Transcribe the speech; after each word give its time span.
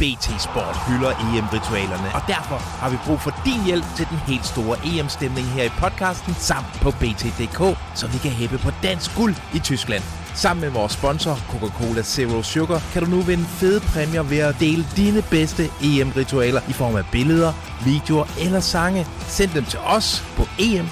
BT 0.00 0.26
Sport 0.42 0.76
hylder 0.86 1.10
EM-ritualerne, 1.10 2.08
og 2.14 2.22
derfor 2.26 2.58
har 2.80 2.90
vi 2.90 2.96
brug 3.06 3.20
for 3.20 3.34
din 3.44 3.64
hjælp 3.64 3.84
til 3.96 4.06
den 4.10 4.18
helt 4.18 4.46
store 4.46 4.76
EM-stemning 4.84 5.46
her 5.46 5.64
i 5.64 5.68
podcasten 5.68 6.34
samt 6.38 6.72
på 6.82 6.90
BT.dk, 6.90 7.78
så 7.94 8.06
vi 8.06 8.18
kan 8.18 8.30
hæppe 8.30 8.58
på 8.58 8.70
dansk 8.82 9.16
guld 9.16 9.34
i 9.54 9.58
Tyskland. 9.58 10.02
Sammen 10.34 10.60
med 10.60 10.70
vores 10.70 10.92
sponsor, 10.92 11.34
Coca-Cola 11.34 12.02
Zero 12.02 12.42
Sugar, 12.42 12.82
kan 12.92 13.04
du 13.04 13.10
nu 13.10 13.20
vinde 13.20 13.44
fede 13.44 13.80
præmier 13.80 14.22
ved 14.22 14.38
at 14.38 14.60
dele 14.60 14.86
dine 14.96 15.22
bedste 15.22 15.70
EM-ritualer 15.82 16.60
i 16.68 16.72
form 16.72 16.96
af 16.96 17.04
billeder, 17.12 17.52
videoer 17.84 18.26
eller 18.40 18.60
sange. 18.60 19.06
Send 19.28 19.50
dem 19.50 19.64
til 19.64 19.78
os 19.78 20.24
på 20.36 20.46
em 20.58 20.88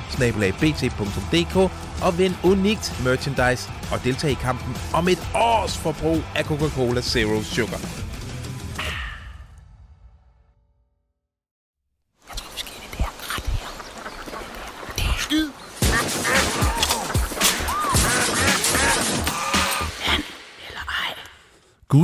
og 2.02 2.18
vind 2.18 2.34
unikt 2.44 3.00
merchandise 3.04 3.70
og 3.92 4.04
deltag 4.04 4.30
i 4.30 4.34
kampen 4.34 4.76
om 4.94 5.08
et 5.08 5.28
års 5.34 5.76
forbrug 5.76 6.20
af 6.34 6.44
Coca-Cola 6.44 7.00
Zero 7.00 7.42
Sugar. 7.42 8.07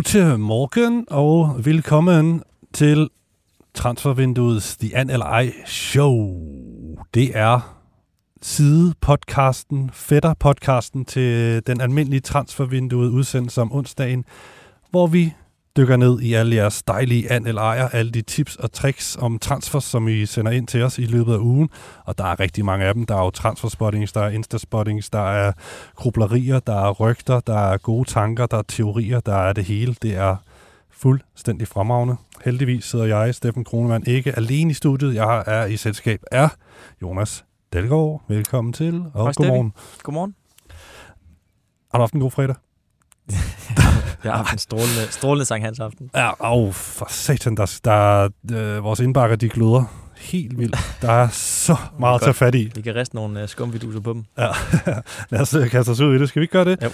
Gute 0.05 0.39
Morgen 0.39 1.07
og 1.11 1.65
velkommen 1.65 2.43
til 2.73 3.09
transfervinduets 3.75 4.77
The 4.77 4.97
An 4.97 5.11
eller 5.11 5.27
Ej 5.27 5.53
show. 5.67 6.39
Det 7.15 7.37
er 7.37 7.81
sidepodcasten, 8.43 9.91
fætterpodcasten 9.93 11.05
til 11.05 11.63
den 11.67 11.81
almindelige 11.81 12.21
transfervinduet 12.21 13.09
udsendelse 13.09 13.61
om 13.61 13.73
onsdagen, 13.73 14.25
hvor 14.91 15.07
vi 15.07 15.35
dykker 15.77 15.97
ned 15.97 16.21
i 16.21 16.35
alle 16.35 16.57
jeres 16.57 16.83
dejlige 16.83 17.33
an 17.33 17.47
eller 17.47 17.63
ejer, 17.63 17.89
alle 17.89 18.13
de 18.13 18.23
tips 18.23 18.57
og 18.57 18.73
tricks 18.73 19.17
om 19.21 19.39
transfer, 19.39 19.81
som 19.81 20.09
I 20.09 20.27
sender 20.27 20.53
ind 20.53 20.67
til 20.67 20.83
os 20.83 20.99
i 20.99 21.07
løbet 21.07 21.33
af 21.33 21.39
ugen. 21.39 21.69
Og 22.05 22.19
der 22.19 22.25
er 22.25 22.41
rigtig 22.41 22.65
mange 22.65 22.85
af 22.85 22.95
dem. 22.95 23.07
Der 23.07 23.17
er 23.17 23.25
jo 23.25 23.31
transferspottings, 23.31 24.13
der 24.13 24.21
er 24.21 24.29
instaspottings, 24.29 25.11
der 25.11 25.31
er 25.31 25.53
grublerier, 25.95 26.61
der 26.61 26.89
er 26.89 26.91
rygter, 26.91 27.41
der 27.41 27.59
er 27.59 27.77
gode 27.77 28.09
tanker, 28.09 28.47
der 28.47 28.57
er 28.57 28.63
teorier, 28.63 29.21
der 29.21 29.37
er 29.37 29.53
det 29.53 29.65
hele. 29.65 29.97
Det 30.03 30.15
er 30.15 30.37
fuldstændig 30.91 31.69
fremragende. 31.69 32.17
Heldigvis 32.45 32.85
sidder 32.85 33.05
jeg, 33.05 33.35
Steffen 33.35 33.65
Kronemann, 33.65 34.05
ikke 34.07 34.37
alene 34.37 34.71
i 34.71 34.75
studiet. 34.75 35.15
Jeg 35.15 35.45
er 35.47 35.65
i 35.65 35.77
selskab 35.77 36.21
af 36.33 36.49
Jonas 37.03 37.45
Dalgaard. 37.73 38.23
Velkommen 38.29 38.73
til, 38.73 39.05
og 39.15 39.23
Hej, 39.25 39.33
godmorgen. 39.33 39.73
Godmorgen. 40.03 40.35
Har 41.91 41.99
du 41.99 42.03
haft 42.03 42.15
en 42.15 42.21
god 42.21 42.31
fredag? 42.31 42.55
Jeg 44.25 44.33
har 44.33 44.37
haft 44.37 44.53
en 44.53 44.59
strålende, 44.59 45.11
strålende 45.11 45.45
Sankt 45.45 45.65
Hans 45.65 45.81
aften. 45.81 46.11
Ja, 46.15 46.31
au, 46.41 46.73
for 46.73 47.07
satan, 47.09 47.57
der, 47.57 47.81
der 47.85 48.29
øh, 48.53 48.85
vores 48.85 49.01
indbakker, 49.01 49.37
de 49.37 49.49
gløder 49.49 49.85
helt 50.17 50.59
vildt. 50.59 50.77
Der 51.03 51.13
er 51.13 51.29
så 51.29 51.77
meget 51.99 52.15
at 52.15 52.21
tage 52.21 52.35
fat 52.35 52.55
i. 52.55 52.71
Vi 52.75 52.83
kan 52.83 52.95
riste 52.95 53.15
nogle 53.15 53.43
uh, 53.43 53.49
skumviduser 53.49 54.01
på 54.01 54.13
dem. 54.13 54.25
Ja, 54.39 54.49
lad 55.31 55.41
os 55.41 55.55
øh, 55.55 55.71
kaste 55.71 55.91
os 55.91 56.01
ud 56.01 56.15
i 56.15 56.19
det. 56.19 56.29
Skal 56.29 56.41
vi 56.41 56.45
ikke 56.45 56.53
gøre 56.53 56.65
det? 56.65 56.83
Jo. 56.83 56.91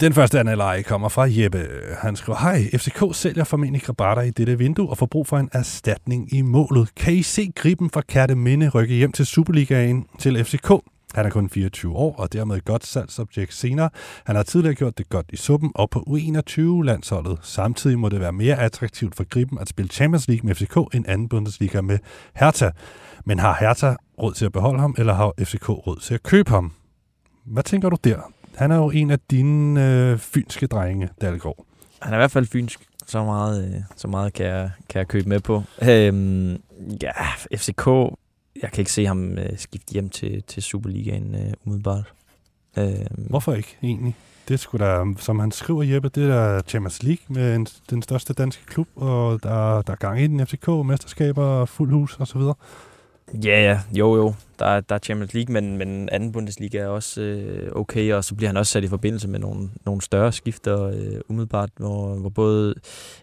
Den 0.00 0.12
første 0.12 0.40
analyse 0.40 0.82
kommer 0.82 1.08
fra 1.08 1.26
Jeppe. 1.28 1.68
Han 1.98 2.16
skriver, 2.16 2.38
Hej, 2.38 2.78
FCK 2.78 3.02
sælger 3.12 3.44
formentlig 3.44 3.82
Grabater 3.82 4.22
i 4.22 4.30
dette 4.30 4.58
vindue 4.58 4.90
og 4.90 4.98
får 4.98 5.06
brug 5.06 5.26
for 5.26 5.38
en 5.38 5.48
erstatning 5.52 6.34
i 6.34 6.42
målet. 6.42 6.94
Kan 6.94 7.14
I 7.14 7.22
se 7.22 7.52
griben 7.54 7.90
fra 7.90 8.00
Kærte 8.08 8.34
Minde 8.34 8.68
rykke 8.68 8.94
hjem 8.94 9.12
til 9.12 9.26
Superligaen 9.26 10.06
til 10.18 10.44
FCK? 10.44 10.70
Han 11.14 11.26
er 11.26 11.30
kun 11.30 11.50
24 11.50 11.96
år 11.96 12.14
og 12.16 12.32
dermed 12.32 12.56
et 12.56 12.64
godt 12.64 12.86
salgsobjekt 12.86 13.54
senere. 13.54 13.90
Han 14.24 14.36
har 14.36 14.42
tidligere 14.42 14.74
gjort 14.74 14.98
det 14.98 15.08
godt 15.08 15.26
i 15.28 15.36
suppen 15.36 15.72
og 15.74 15.90
på 15.90 16.04
U21-landsholdet. 16.08 17.38
Samtidig 17.42 17.98
må 17.98 18.08
det 18.08 18.20
være 18.20 18.32
mere 18.32 18.58
attraktivt 18.58 19.16
for 19.16 19.24
Griben 19.24 19.58
at 19.58 19.68
spille 19.68 19.88
Champions 19.88 20.28
League 20.28 20.46
med 20.46 20.54
FCK 20.54 20.76
end 20.94 21.04
anden 21.08 21.28
Bundesliga 21.28 21.80
med 21.80 21.98
Hertha. 22.34 22.70
Men 23.24 23.38
har 23.38 23.56
Hertha 23.60 23.94
råd 24.22 24.34
til 24.34 24.44
at 24.44 24.52
beholde 24.52 24.80
ham, 24.80 24.94
eller 24.98 25.14
har 25.14 25.32
FCK 25.38 25.68
råd 25.68 26.00
til 26.00 26.14
at 26.14 26.22
købe 26.22 26.50
ham? 26.50 26.72
Hvad 27.46 27.62
tænker 27.62 27.88
du 27.88 27.96
der? 28.04 28.32
Han 28.56 28.70
er 28.70 28.76
jo 28.76 28.90
en 28.90 29.10
af 29.10 29.18
dine 29.30 29.86
øh, 29.86 30.18
fynske 30.18 30.66
drenge, 30.66 31.08
Dalgaard. 31.20 31.64
Han 32.02 32.12
er 32.12 32.16
i 32.16 32.20
hvert 32.20 32.30
fald 32.30 32.46
fynsk. 32.46 32.86
Så 33.06 33.24
meget, 33.24 33.74
øh, 33.74 33.80
så 33.96 34.08
meget 34.08 34.32
kan, 34.32 34.46
jeg, 34.46 34.70
kan 34.88 34.98
jeg 34.98 35.08
købe 35.08 35.28
med 35.28 35.40
på. 35.40 35.62
Øhm, 35.82 36.62
ja, 37.02 37.12
FCK, 37.56 37.88
jeg 38.62 38.72
kan 38.72 38.80
ikke 38.80 38.92
se 38.92 39.06
ham 39.06 39.38
øh, 39.38 39.58
skifte 39.58 39.92
hjem 39.92 40.08
til, 40.08 40.42
til 40.42 40.62
Superligaen 40.62 41.34
øh, 41.34 41.52
umiddelbart. 41.64 42.12
Øh, 42.78 43.06
Hvorfor 43.10 43.52
ikke 43.54 43.76
egentlig? 43.82 44.14
Det 44.48 44.60
skulle 44.60 44.86
da, 44.86 45.04
som 45.18 45.38
han 45.38 45.52
skriver, 45.52 45.82
Jeppe, 45.82 46.08
det 46.08 46.30
er 46.30 46.62
Champions 46.68 47.02
League 47.02 47.24
med 47.28 47.54
en, 47.56 47.66
den 47.90 48.02
største 48.02 48.32
danske 48.32 48.66
klub, 48.66 48.88
og 48.96 49.42
der, 49.42 49.82
der 49.82 49.92
er 49.92 49.96
gang 49.96 50.20
i 50.20 50.26
den 50.26 50.46
FCK, 50.46 50.68
mesterskaber, 50.68 51.64
fuld 51.64 51.92
hus 51.92 52.16
osv. 52.20 52.40
Ja, 53.34 53.62
ja, 53.62 53.80
jo, 53.92 54.16
jo. 54.16 54.34
Der 54.58 54.66
er, 54.66 54.80
der 54.80 54.94
er 54.94 54.98
Champions 54.98 55.34
League, 55.34 55.52
men, 55.52 55.78
men 55.78 56.08
anden 56.12 56.32
Bundesliga 56.32 56.78
er 56.78 56.86
også 56.86 57.20
øh, 57.20 57.72
okay, 57.74 58.12
og 58.12 58.24
så 58.24 58.34
bliver 58.34 58.48
han 58.48 58.56
også 58.56 58.72
sat 58.72 58.84
i 58.84 58.88
forbindelse 58.88 59.28
med 59.28 59.38
nogle, 59.38 59.70
nogle 59.86 60.02
større 60.02 60.32
skifter 60.32 60.86
øh, 60.86 61.20
umiddelbart, 61.28 61.70
hvor, 61.76 62.14
hvor 62.14 62.28
både... 62.28 62.74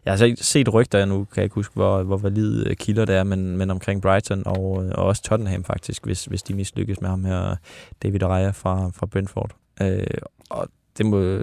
Jeg 0.06 0.14
har 0.14 0.18
set, 0.18 0.40
set 0.40 0.74
rygter, 0.74 1.06
nu 1.06 1.16
kan 1.24 1.38
jeg 1.38 1.44
ikke 1.44 1.56
huske, 1.56 1.74
hvor, 1.74 2.04
hvor 2.04 2.18
valide 2.18 2.76
kilder 2.76 3.06
det 3.06 3.16
er, 3.16 3.24
men, 3.24 3.58
men 3.58 3.70
omkring 3.70 4.02
Brighton 4.02 4.44
og, 4.46 4.70
og 4.72 5.06
også 5.06 5.22
Tottenham 5.22 5.64
faktisk, 5.64 6.06
hvis, 6.06 6.26
hvis 6.26 6.44
de 6.44 6.54
mislykkes 6.54 7.02
med 7.02 7.10
ham 7.10 7.26
her, 7.26 7.56
David 8.04 8.24
Raya 8.24 8.50
fra, 8.50 8.92
fra 8.96 9.06
Brentford. 9.06 9.52
Øh, 9.82 10.04
og 10.50 10.68
det 10.98 11.06
må 11.06 11.40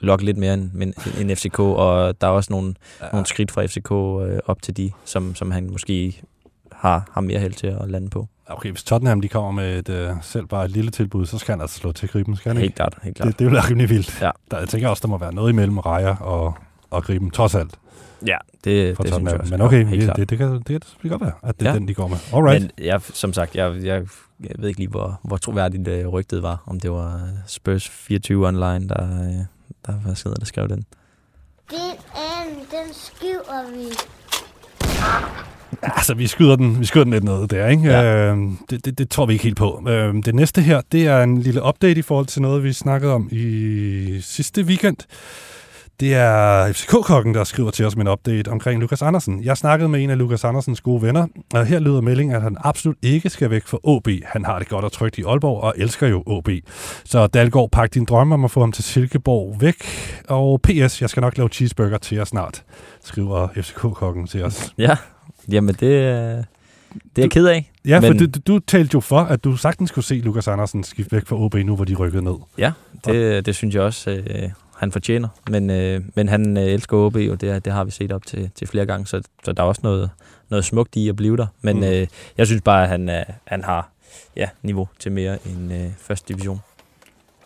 lokke 0.00 0.24
lidt 0.24 0.36
mere 0.36 0.54
end, 0.54 0.94
end 1.20 1.36
FCK, 1.36 1.58
og 1.58 2.20
der 2.20 2.26
er 2.26 2.30
også 2.30 2.52
nogle, 2.52 2.74
ja. 3.00 3.06
nogle 3.12 3.26
skridt 3.26 3.50
fra 3.50 3.66
FCK 3.66 3.90
øh, 3.90 4.40
op 4.46 4.62
til 4.62 4.76
de, 4.76 4.90
som, 5.04 5.34
som 5.34 5.50
han 5.50 5.70
måske 5.70 6.22
har, 6.88 7.08
har 7.12 7.20
mere 7.20 7.38
held 7.38 7.52
til 7.54 7.66
at 7.66 7.90
lande 7.90 8.10
på. 8.10 8.28
Okay, 8.46 8.70
hvis 8.70 8.82
Tottenham 8.84 9.20
de 9.20 9.28
kommer 9.28 9.50
med 9.50 9.78
et, 9.78 9.88
øh, 9.88 10.10
selv 10.22 10.46
bare 10.46 10.64
et 10.64 10.70
lille 10.70 10.90
tilbud, 10.90 11.26
så 11.26 11.38
skal 11.38 11.52
han 11.52 11.60
altså 11.60 11.76
slå 11.78 11.92
til 11.92 12.08
griben, 12.08 12.36
skal 12.36 12.50
han 12.50 12.56
Helt 12.56 12.64
ikke? 12.64 12.76
klart, 12.76 12.98
helt 13.02 13.16
klart. 13.16 13.26
Det, 13.28 13.38
det 13.38 13.46
vil 13.46 13.54
være 13.54 13.68
rimelig 13.70 13.88
vildt. 13.90 14.18
Ja. 14.22 14.30
Der, 14.50 14.58
jeg 14.58 14.68
tænker 14.68 14.88
også, 14.88 15.00
der 15.00 15.08
må 15.08 15.18
være 15.18 15.34
noget 15.34 15.50
imellem 15.52 15.78
Raja 15.78 16.16
og, 16.20 16.54
og 16.90 17.04
griben, 17.04 17.30
trods 17.30 17.54
alt. 17.54 17.74
Ja, 18.26 18.36
det, 18.64 18.98
det 18.98 19.14
synes 19.14 19.30
jeg 19.32 19.40
også. 19.40 19.52
Men 19.54 19.60
okay, 19.60 19.86
helt 19.86 20.06
det, 20.06 20.16
det, 20.16 20.30
det, 20.30 20.38
kan, 20.38 20.52
det 20.54 20.64
kan 20.66 20.80
selvfølgelig 20.82 21.18
godt 21.18 21.22
være, 21.22 21.32
at 21.50 21.60
det 21.60 21.66
er 21.66 21.70
Ja. 21.72 21.78
den, 21.78 21.88
de 21.88 21.94
går 21.94 22.08
med. 22.08 22.16
Alright. 22.34 22.62
Men 22.62 22.70
jeg, 22.86 23.00
som 23.02 23.32
sagt, 23.32 23.54
jeg, 23.56 23.76
jeg, 23.84 24.06
jeg 24.40 24.50
ved 24.58 24.68
ikke 24.68 24.80
lige, 24.80 24.90
hvor, 24.90 25.20
hvor 25.22 25.36
troværdigt 25.36 25.88
øh, 25.88 26.06
rygtet 26.06 26.42
var. 26.42 26.62
Om 26.66 26.80
det 26.80 26.90
var 26.92 27.28
Spurs 27.46 27.88
24 27.88 28.46
online, 28.48 28.88
der, 28.88 29.04
øh, 29.22 29.34
der 29.86 29.92
var 30.06 30.14
sidder, 30.14 30.36
der 30.36 30.44
skrev 30.46 30.68
den. 30.68 30.84
Den 31.70 31.78
anden, 32.14 32.58
den 32.58 32.94
skriver 32.94 33.70
vi. 33.76 33.84
Altså, 35.84 36.14
vi 36.14 36.26
skyder 36.26 36.56
den, 36.56 36.80
vi 36.80 36.84
skyder 36.84 37.04
den 37.04 37.12
lidt 37.12 37.24
ned 37.24 37.48
der, 37.48 37.66
ikke? 37.66 37.82
Ja. 37.82 38.32
Øh, 38.32 38.38
det, 38.70 38.84
det, 38.84 38.98
det 38.98 39.10
tror 39.10 39.26
vi 39.26 39.32
ikke 39.32 39.44
helt 39.44 39.56
på. 39.56 39.82
Øh, 39.88 40.14
det 40.24 40.34
næste 40.34 40.62
her, 40.62 40.80
det 40.92 41.06
er 41.06 41.22
en 41.22 41.38
lille 41.38 41.62
update 41.62 41.98
i 41.98 42.02
forhold 42.02 42.26
til 42.26 42.42
noget, 42.42 42.64
vi 42.64 42.72
snakkede 42.72 43.12
om 43.12 43.28
i 43.32 44.18
sidste 44.20 44.62
weekend. 44.62 44.96
Det 46.00 46.14
er 46.14 46.72
FCK-kokken, 46.72 47.34
der 47.34 47.44
skriver 47.44 47.70
til 47.70 47.86
os 47.86 47.96
med 47.96 48.04
en 48.06 48.12
update 48.12 48.48
omkring 48.50 48.80
Lukas 48.80 49.02
Andersen. 49.02 49.44
Jeg 49.44 49.56
snakkede 49.56 49.88
med 49.88 50.02
en 50.02 50.10
af 50.10 50.18
Lukas 50.18 50.44
Andersens 50.44 50.80
gode 50.80 51.02
venner, 51.02 51.26
og 51.54 51.66
her 51.66 51.78
lyder 51.78 52.00
meldingen, 52.00 52.36
at 52.36 52.42
han 52.42 52.56
absolut 52.60 52.96
ikke 53.02 53.30
skal 53.30 53.50
væk 53.50 53.66
fra 53.66 53.78
OB. 53.82 54.08
Han 54.24 54.44
har 54.44 54.58
det 54.58 54.68
godt 54.68 54.84
og 54.84 54.92
trygt 54.92 55.18
i 55.18 55.22
Aalborg 55.22 55.62
og 55.62 55.74
elsker 55.76 56.06
jo 56.06 56.22
OB. 56.26 56.48
Så 57.04 57.26
Dalgaard, 57.26 57.70
pak 57.70 57.94
din 57.94 58.04
drømme 58.04 58.34
om 58.34 58.44
at 58.44 58.50
få 58.50 58.60
ham 58.60 58.72
til 58.72 58.84
Silkeborg 58.84 59.56
væk. 59.60 59.84
Og 60.28 60.60
PS, 60.62 61.00
jeg 61.00 61.10
skal 61.10 61.20
nok 61.20 61.36
lave 61.36 61.48
cheeseburger 61.48 61.98
til 61.98 62.16
jer 62.16 62.24
snart, 62.24 62.62
skriver 63.04 63.48
FCK-kokken 63.56 64.26
til 64.26 64.44
os. 64.44 64.72
Ja, 64.78 64.96
jamen 65.48 65.74
det, 65.74 65.86
øh, 65.86 65.92
det 65.92 66.36
er 66.36 66.42
jeg 67.16 67.30
ked 67.30 67.46
af. 67.46 67.70
Ja, 67.86 67.98
for 67.98 68.08
Men- 68.08 68.18
du, 68.18 68.26
du, 68.26 68.40
du 68.46 68.58
talte 68.58 68.90
jo 68.94 69.00
for, 69.00 69.20
at 69.20 69.44
du 69.44 69.56
sagtens 69.56 69.90
kunne 69.90 70.02
se 70.02 70.14
Lukas 70.14 70.48
Andersen 70.48 70.84
skifte 70.84 71.12
væk 71.16 71.26
fra 71.26 71.36
OB 71.36 71.54
nu, 71.54 71.76
hvor 71.76 71.84
de 71.84 71.94
rykkede 71.94 72.22
ned. 72.24 72.34
Ja, 72.58 72.72
det, 73.04 73.46
det 73.46 73.54
synes 73.56 73.74
jeg 73.74 73.82
også, 73.82 74.10
øh, 74.10 74.50
han 74.76 74.92
fortjener. 74.92 75.28
Men, 75.50 75.70
øh, 75.70 76.00
men 76.14 76.28
han 76.28 76.56
øh, 76.56 76.64
elsker 76.64 76.96
OB, 76.96 77.16
og 77.16 77.40
det, 77.40 77.64
det 77.64 77.72
har 77.72 77.84
vi 77.84 77.90
set 77.90 78.12
op 78.12 78.26
til, 78.26 78.50
til 78.54 78.66
flere 78.66 78.86
gange, 78.86 79.06
så, 79.06 79.22
så 79.44 79.52
der 79.52 79.62
er 79.62 79.66
også 79.66 79.80
noget, 79.84 80.10
noget 80.50 80.64
smukt 80.64 80.96
i 80.96 81.08
at 81.08 81.16
blive 81.16 81.36
der. 81.36 81.46
Men 81.62 81.76
mm. 81.76 81.82
øh, 81.84 82.06
jeg 82.38 82.46
synes 82.46 82.62
bare, 82.62 82.82
at 82.82 82.88
han, 82.88 83.08
øh, 83.08 83.24
han 83.44 83.64
har 83.64 83.88
ja, 84.36 84.48
niveau 84.62 84.88
til 84.98 85.12
mere 85.12 85.38
end 85.46 85.72
øh, 85.72 85.90
første 85.98 86.34
division. 86.34 86.60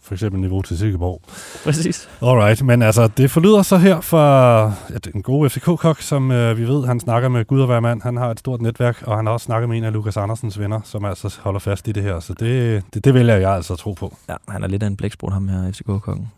For 0.09 0.15
eksempel 0.15 0.41
niveau 0.41 0.63
til 0.63 0.79
Silkeborg. 0.79 1.21
Præcis. 1.65 2.09
Alright, 2.23 2.63
men 2.63 2.83
altså, 2.83 3.09
det 3.09 3.31
forlyder 3.31 3.63
så 3.63 3.77
her 3.77 4.01
fra 4.01 4.65
ja, 4.91 5.11
den 5.13 5.23
gode 5.23 5.51
FCK-kok, 5.51 6.01
som 6.01 6.31
øh, 6.31 6.59
vi 6.59 6.69
ved, 6.69 6.87
han 6.87 7.01
snakker 7.01 7.29
med 7.29 7.45
Gud 7.45 7.61
og 7.61 7.67
hver 7.67 7.81
mand. 7.81 8.03
Han 8.03 8.17
har 8.17 8.31
et 8.31 8.39
stort 8.39 8.63
netværk, 8.63 9.03
og 9.07 9.17
han 9.17 9.27
har 9.27 9.33
også 9.33 9.45
snakket 9.45 9.69
med 9.69 9.79
en 9.79 9.85
af 9.85 9.93
Lukas 9.93 10.17
Andersens 10.17 10.59
venner, 10.59 10.81
som 10.85 11.05
altså 11.05 11.39
holder 11.41 11.61
fast 11.61 11.89
i 11.89 11.93
det 11.93 12.03
her. 12.03 12.21
Så 12.21 12.35
det, 12.35 12.83
det, 12.95 13.05
det 13.05 13.15
vælger 13.15 13.37
jeg 13.37 13.51
altså 13.51 13.73
at 13.73 13.79
tro 13.79 13.93
på. 13.93 14.17
Ja, 14.29 14.35
han 14.49 14.65
er 14.65 14.69
lidt 14.69 14.83
af 14.83 14.87
en 14.87 14.97
blæksprut, 14.97 15.33
ham 15.33 15.49
her, 15.49 15.73
FCK-kongen. 15.73 16.29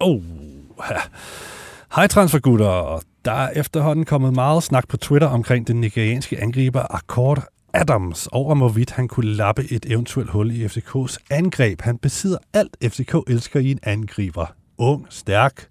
Oh, 0.00 0.22
ja. 0.90 0.96
Hej 1.94 2.06
transfergutter. 2.06 3.00
Der 3.24 3.32
er 3.32 3.50
efterhånden 3.56 4.04
kommet 4.04 4.32
meget 4.32 4.62
snak 4.62 4.88
på 4.88 4.96
Twitter 4.96 5.28
omkring 5.28 5.66
den 5.66 5.80
nigerianske 5.80 6.42
angriber 6.42 6.94
Akkord 6.94 7.44
Adams 7.74 8.28
over, 8.32 8.54
hvorvidt 8.54 8.90
han 8.90 9.08
kunne 9.08 9.30
lappe 9.32 9.72
et 9.72 9.86
eventuelt 9.88 10.30
hul 10.30 10.50
i 10.50 10.66
FCK's 10.66 11.16
angreb. 11.30 11.80
Han 11.80 11.98
besidder 11.98 12.38
alt, 12.54 12.76
FCK 12.84 13.14
elsker 13.26 13.60
i 13.60 13.70
en 13.70 13.78
angriber. 13.82 14.46
Ung, 14.78 15.06
stærk, 15.10 15.66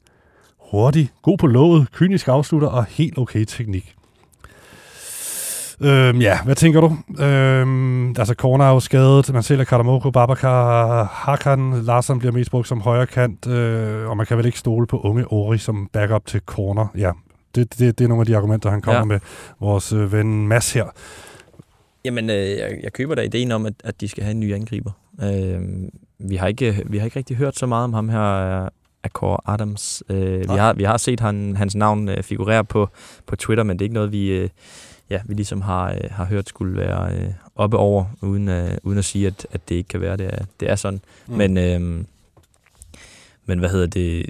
hurtig, 0.60 1.10
god 1.22 1.38
på 1.38 1.48
låget, 1.48 1.92
kynisk 1.92 2.28
afslutter 2.28 2.68
og 2.68 2.86
helt 2.86 3.18
okay 3.18 3.46
teknik. 3.46 3.96
Øhm, 5.82 6.22
ja, 6.22 6.44
hvad 6.46 6.56
tænker 6.56 6.82
du? 6.82 6.98
Øhm, 7.24 8.10
altså, 8.10 8.36
Korner 8.36 8.66
er 8.66 8.70
jo 8.70 8.80
skadet. 8.80 9.34
Man 9.34 9.44
sælger 9.44 9.64
Karamoko, 9.64 10.12
Babakar, 10.12 11.04
Hakan. 11.04 11.82
Larsen 11.82 12.20
bliver 12.20 12.32
mest 12.32 12.52
brugt 12.52 12.68
som 12.68 12.82
højre 12.82 13.08
kant. 13.08 13.48
Øh, 13.48 14.10
og 14.10 14.18
man 14.18 14.26
kan 14.26 14.38
vel 14.38 14.46
ikke 14.46 14.60
stole 14.60 14.88
på 14.88 15.00
unge 15.00 15.26
Ori 15.28 15.58
som 15.58 15.90
backup 15.94 16.26
til 16.26 16.42
Corner. 16.46 16.88
Ja, 16.98 17.12
det, 17.56 17.80
det, 17.80 18.00
det 18.00 18.06
er 18.06 18.10
nogle 18.10 18.22
af 18.22 18.26
de 18.26 18.38
argumenter, 18.38 18.70
han 18.70 18.82
kommer 18.82 19.00
ja. 19.00 19.06
med. 19.06 19.20
Vores 19.60 19.94
øh, 19.94 20.12
ven 20.12 20.48
Mads 20.48 20.74
her. 20.74 20.86
Jamen, 22.10 22.30
øh, 22.30 22.50
jeg, 22.50 22.80
jeg 22.84 22.94
køber 22.94 23.16
da 23.16 23.22
ideen 23.22 23.52
om, 23.52 23.66
at, 23.66 23.74
at 23.84 24.02
de 24.02 24.08
skal 24.08 24.24
have 24.24 24.32
en 24.32 24.40
ny 24.40 24.54
angriber. 24.54 24.92
Øh, 25.24 25.62
vi, 26.20 26.36
har 26.36 26.48
ikke, 26.48 26.84
vi 26.86 26.98
har 26.98 27.06
ikke 27.06 27.18
rigtig 27.20 27.38
hørt 27.38 27.58
så 27.58 27.66
meget 27.66 27.84
om 27.84 27.94
ham 27.94 28.10
her, 28.10 28.70
Akor 29.04 29.44
Adams. 29.46 30.04
Øh, 30.10 30.40
vi, 30.40 30.58
har, 30.58 30.74
vi 30.74 30.84
har 30.84 30.98
set 30.98 31.20
han, 31.20 31.56
hans 31.56 31.76
navn 31.76 32.10
øh, 32.10 32.24
figurere 32.24 32.66
på, 32.66 32.90
på 33.26 33.36
Twitter, 33.36 33.64
men 33.64 33.80
det 33.80 33.82
er 33.82 33.86
ikke 33.86 33.94
noget, 33.94 34.12
vi, 34.12 34.30
øh, 34.30 34.50
ja, 35.10 35.22
vi 35.26 35.34
ligesom 35.34 35.62
har, 35.62 35.92
øh, 35.92 36.12
har 36.12 36.26
hørt 36.26 36.50
skulle 36.50 36.78
være 36.78 37.16
øh, 37.16 37.30
oppe 37.56 37.78
over, 37.78 38.06
uden, 38.22 38.50
øh, 38.50 38.78
uden 38.84 38.98
at 38.98 39.06
sige, 39.06 39.28
at, 39.28 39.48
at 39.52 39.70
det 39.70 39.76
ikke 39.76 39.88
kan 39.88 40.02
være, 40.02 40.18
det 40.18 40.26
er, 40.34 40.46
det 40.60 40.70
er 40.70 40.76
sådan. 40.76 41.02
Mm. 41.28 41.36
Men, 41.36 41.58
øh, 41.58 42.06
men 43.46 43.60
hvad 43.60 43.70
hedder 43.70 43.88
det? 43.88 44.26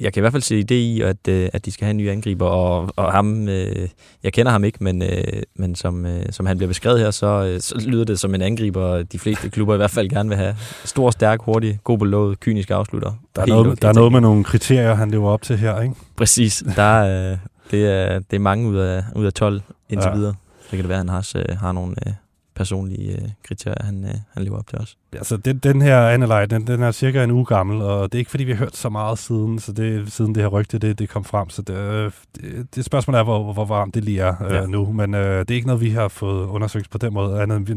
Jeg 0.00 0.12
kan 0.12 0.20
i 0.20 0.22
hvert 0.22 0.32
fald 0.32 0.42
se 0.42 0.60
idé 0.60 0.74
i, 0.74 1.00
at, 1.00 1.28
øh, 1.28 1.48
at 1.52 1.64
de 1.66 1.72
skal 1.72 1.84
have 1.84 1.90
en 1.90 1.96
ny 1.96 2.10
angriber, 2.10 2.46
og, 2.46 2.92
og 2.96 3.12
ham, 3.12 3.48
øh, 3.48 3.88
jeg 4.22 4.32
kender 4.32 4.52
ham 4.52 4.64
ikke, 4.64 4.84
men, 4.84 5.02
øh, 5.02 5.42
men 5.54 5.74
som, 5.74 6.06
øh, 6.06 6.22
som 6.30 6.46
han 6.46 6.56
bliver 6.56 6.68
beskrevet 6.68 7.00
her, 7.00 7.10
så, 7.10 7.26
øh, 7.26 7.60
så 7.60 7.84
lyder 7.86 8.04
det 8.04 8.20
som 8.20 8.34
en 8.34 8.42
angriber, 8.42 9.02
de 9.02 9.18
fleste 9.18 9.50
klubber 9.50 9.74
i 9.74 9.76
hvert 9.76 9.90
fald 9.90 10.08
gerne 10.08 10.28
vil 10.28 10.38
have. 10.38 10.56
Stor, 10.84 11.10
stærk, 11.10 11.40
hurtig, 11.42 11.78
god 11.84 11.98
på 11.98 12.04
låget, 12.04 12.40
kynisk 12.40 12.70
afslutter. 12.70 13.12
Der 13.36 13.42
er, 13.42 13.46
noget, 13.46 13.66
okay, 13.66 13.76
der 13.82 13.88
er 13.88 13.92
noget 13.92 14.12
med 14.12 14.20
nogle 14.20 14.44
kriterier, 14.44 14.94
han 14.94 15.10
lever 15.10 15.30
op 15.30 15.42
til 15.42 15.56
her, 15.56 15.80
ikke? 15.80 15.94
Præcis. 16.16 16.64
Der 16.76 16.82
er, 16.82 17.36
det, 17.70 17.86
er, 17.86 18.18
det 18.18 18.36
er 18.36 18.40
mange 18.40 18.68
ud 18.68 18.76
af, 18.76 19.02
ud 19.16 19.26
af 19.26 19.32
12 19.32 19.62
indtil 19.88 20.08
ja. 20.08 20.16
videre. 20.16 20.34
Så 20.62 20.70
kan 20.70 20.78
det 20.78 20.88
være, 20.88 21.00
at 21.00 21.04
han 21.04 21.08
har, 21.08 21.32
øh, 21.36 21.58
har 21.58 21.72
nogle 21.72 21.94
øh, 22.06 22.12
personlige 22.54 23.12
øh, 23.12 23.28
kriterier, 23.42 23.84
han, 23.84 24.04
øh, 24.04 24.14
han 24.32 24.42
lever 24.42 24.58
op 24.58 24.66
til 24.66 24.78
også. 24.78 24.96
Altså, 25.12 25.36
den, 25.36 25.58
den 25.58 25.82
her 25.82 26.08
Annelej, 26.08 26.46
den, 26.46 26.66
den 26.66 26.82
er 26.82 26.90
cirka 26.90 27.24
en 27.24 27.30
uge 27.30 27.44
gammel, 27.44 27.82
og 27.82 28.12
det 28.12 28.18
er 28.18 28.18
ikke, 28.18 28.30
fordi 28.30 28.44
vi 28.44 28.52
har 28.52 28.58
hørt 28.58 28.76
så 28.76 28.88
meget 28.88 29.18
siden, 29.18 29.58
så 29.58 29.72
det, 29.72 30.12
siden 30.12 30.34
det 30.34 30.42
her 30.42 30.48
rygte, 30.48 30.78
det, 30.78 30.98
det 30.98 31.08
kom 31.08 31.24
frem. 31.24 31.50
Så 31.50 31.62
det, 31.62 31.74
øh, 31.74 32.10
det, 32.36 32.74
det 32.74 32.84
spørgsmål 32.84 33.14
er, 33.14 33.22
hvor, 33.22 33.52
hvor 33.52 33.64
varmt 33.64 33.94
det 33.94 34.04
lige 34.04 34.20
er 34.20 34.34
øh, 34.48 34.54
ja. 34.54 34.66
nu. 34.66 34.92
Men 34.92 35.14
øh, 35.14 35.38
det 35.38 35.50
er 35.50 35.54
ikke 35.54 35.66
noget, 35.66 35.82
vi 35.82 35.90
har 35.90 36.08
fået 36.08 36.46
undersøgt 36.46 36.90
på 36.90 36.98
den 36.98 37.14
måde, 37.14 37.42
andet 37.42 37.56
end, 37.56 37.66
vi, 37.66 37.74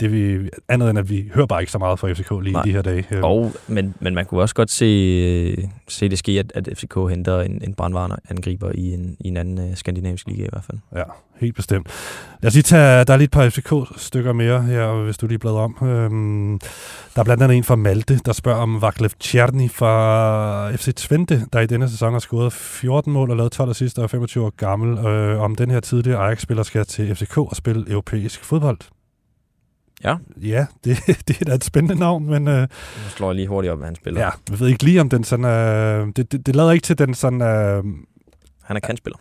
det 0.00 0.12
vi, 0.12 0.48
andet 0.68 0.90
end 0.90 0.98
at 0.98 1.10
vi 1.10 1.30
hører 1.34 1.46
bare 1.46 1.62
ikke 1.62 1.72
så 1.72 1.78
meget 1.78 1.98
fra 1.98 2.12
FCK 2.12 2.30
lige 2.42 2.52
Nej. 2.52 2.62
i 2.62 2.68
de 2.68 2.72
her 2.72 2.82
dage. 2.82 3.06
Øh. 3.10 3.24
Og, 3.24 3.52
men, 3.66 3.94
men 4.00 4.14
man 4.14 4.26
kunne 4.26 4.40
også 4.40 4.54
godt 4.54 4.70
se, 4.70 5.68
se 5.88 6.08
det 6.08 6.18
ske, 6.18 6.32
at, 6.32 6.52
at 6.54 6.68
FCK 6.78 6.94
henter 6.94 7.40
en, 7.40 7.60
en 7.64 7.74
brandvarende 7.74 8.16
angriber 8.30 8.72
i 8.74 8.94
en, 8.94 9.16
i 9.20 9.28
en 9.28 9.36
anden 9.36 9.70
uh, 9.70 9.74
skandinavisk 9.74 10.26
liga 10.26 10.44
i 10.44 10.48
hvert 10.52 10.64
fald. 10.64 10.78
Ja, 10.96 11.02
helt 11.40 11.56
bestemt. 11.56 11.86
Lad 12.42 12.48
os 12.48 12.54
lige 12.54 12.62
tage, 12.62 13.04
der 13.04 13.12
er 13.12 13.16
lige 13.16 13.24
et 13.24 13.30
par 13.30 13.48
FCK-stykker 13.48 14.32
mere 14.32 14.62
her, 14.62 15.04
hvis 15.04 15.18
du 15.18 15.26
lige 15.26 15.38
bladrer 15.38 15.60
om. 15.60 15.88
Øhm, 15.88 16.58
der 17.14 17.20
er 17.20 17.24
blandt 17.24 17.42
andet 17.42 17.56
en 17.56 17.64
fra 17.64 17.76
Malte, 17.76 18.20
der 18.26 18.32
spørger 18.32 18.60
om 18.60 18.82
Vaclav 18.82 19.10
Tjerni 19.20 19.68
fra 19.68 20.70
FC 20.76 20.94
Twente, 20.94 21.46
der 21.52 21.60
i 21.60 21.66
denne 21.66 21.88
sæson 21.88 22.12
har 22.12 22.20
scoret 22.20 22.52
14 22.52 23.12
mål 23.12 23.30
og 23.30 23.36
lavet 23.36 23.52
12 23.52 23.70
assist 23.70 23.98
og 23.98 24.04
er 24.04 24.08
25 24.08 24.44
år 24.44 24.52
gammel. 24.56 25.06
Øh, 25.06 25.40
om 25.40 25.54
den 25.54 25.70
her 25.70 25.80
tidligere 25.80 26.18
Ajax-spiller 26.18 26.62
skal 26.62 26.86
til 26.86 27.16
FCK 27.16 27.38
og 27.38 27.56
spille 27.56 27.90
europæisk 27.90 28.44
fodbold. 28.44 28.78
Ja. 30.04 30.16
Ja, 30.36 30.66
det, 30.84 30.98
det 31.28 31.40
er 31.40 31.44
da 31.44 31.54
et 31.54 31.64
spændende 31.64 32.00
navn, 32.00 32.26
men... 32.26 32.48
Øh, 32.48 32.60
nu 32.60 32.68
slår 33.16 33.28
jeg 33.28 33.36
lige 33.36 33.48
hurtigt 33.48 33.72
op, 33.72 33.78
hvad 33.78 33.86
han 33.86 33.96
spiller. 33.96 34.20
Ja, 34.20 34.30
jeg 34.50 34.60
ved 34.60 34.68
ikke 34.68 34.84
lige, 34.84 35.00
om 35.00 35.08
den 35.08 35.24
sådan... 35.24 35.44
Øh, 35.44 36.06
det, 36.16 36.32
det, 36.32 36.46
det 36.46 36.56
lader 36.56 36.70
ikke 36.70 36.84
til 36.84 36.98
den 36.98 37.14
sådan... 37.14 37.42
Øh, 37.42 37.84
han 38.62 38.76
er 38.76 38.80
kantspiller. 38.80 39.18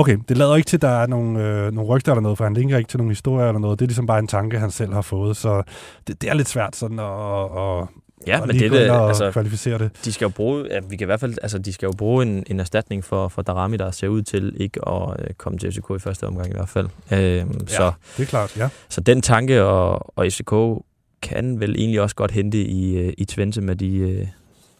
Okay, 0.00 0.18
det 0.28 0.36
lader 0.36 0.56
ikke 0.56 0.66
til, 0.66 0.76
at 0.76 0.82
der 0.82 0.88
er 0.88 1.06
nogle, 1.06 1.48
øh, 1.48 1.72
nogle 1.72 1.90
rygter 1.90 2.12
eller 2.12 2.22
noget, 2.22 2.38
for 2.38 2.44
han 2.44 2.54
linker 2.54 2.78
ikke 2.78 2.88
til 2.88 2.98
nogle 2.98 3.10
historier 3.10 3.46
eller 3.46 3.60
noget. 3.60 3.78
Det 3.78 3.84
er 3.84 3.88
ligesom 3.88 4.06
bare 4.06 4.18
en 4.18 4.26
tanke, 4.26 4.58
han 4.58 4.70
selv 4.70 4.92
har 4.92 5.02
fået, 5.02 5.36
så 5.36 5.62
det, 6.06 6.22
det 6.22 6.30
er 6.30 6.34
lidt 6.34 6.48
svært 6.48 6.76
sådan 6.76 6.98
at, 6.98 7.44
at, 7.58 7.88
Ja, 8.26 8.40
men 8.40 8.58
det 8.58 8.72
det, 8.72 8.90
altså, 8.90 9.30
kvalificere 9.30 9.78
det. 9.78 9.90
De 10.04 10.12
skal 10.12 10.24
jo 10.24 10.28
bruge, 10.28 10.66
ja, 10.70 10.80
vi 10.88 10.96
kan 10.96 11.04
i 11.04 11.06
hvert 11.06 11.20
fald, 11.20 11.34
altså, 11.42 11.58
de 11.58 11.72
skal 11.72 11.86
jo 11.86 11.92
bruge 11.98 12.22
en, 12.22 12.44
en 12.46 12.60
erstatning 12.60 13.04
for, 13.04 13.28
for 13.28 13.42
Darami, 13.42 13.76
der 13.76 13.90
ser 13.90 14.08
ud 14.08 14.22
til 14.22 14.56
ikke 14.56 14.88
at 14.88 15.16
øh, 15.18 15.26
komme 15.38 15.58
til 15.58 15.72
FCK 15.72 15.90
i 15.96 15.98
første 15.98 16.26
omgang 16.26 16.48
i 16.48 16.52
hvert 16.52 16.68
fald. 16.68 16.88
Øhm, 17.12 17.20
ja, 17.20 17.66
så, 17.66 17.92
det 18.16 18.22
er 18.22 18.26
klart, 18.26 18.56
ja. 18.56 18.68
Så 18.88 19.00
den 19.00 19.22
tanke, 19.22 19.62
og, 19.62 20.18
og 20.18 20.26
FCK 20.30 20.82
kan 21.22 21.60
vel 21.60 21.74
egentlig 21.78 22.00
også 22.00 22.16
godt 22.16 22.30
hente 22.30 22.58
i, 22.58 22.96
øh, 22.96 23.12
i 23.18 23.24
Twente 23.24 23.60
med 23.60 23.76
de, 23.76 23.96
øh, 23.96 24.26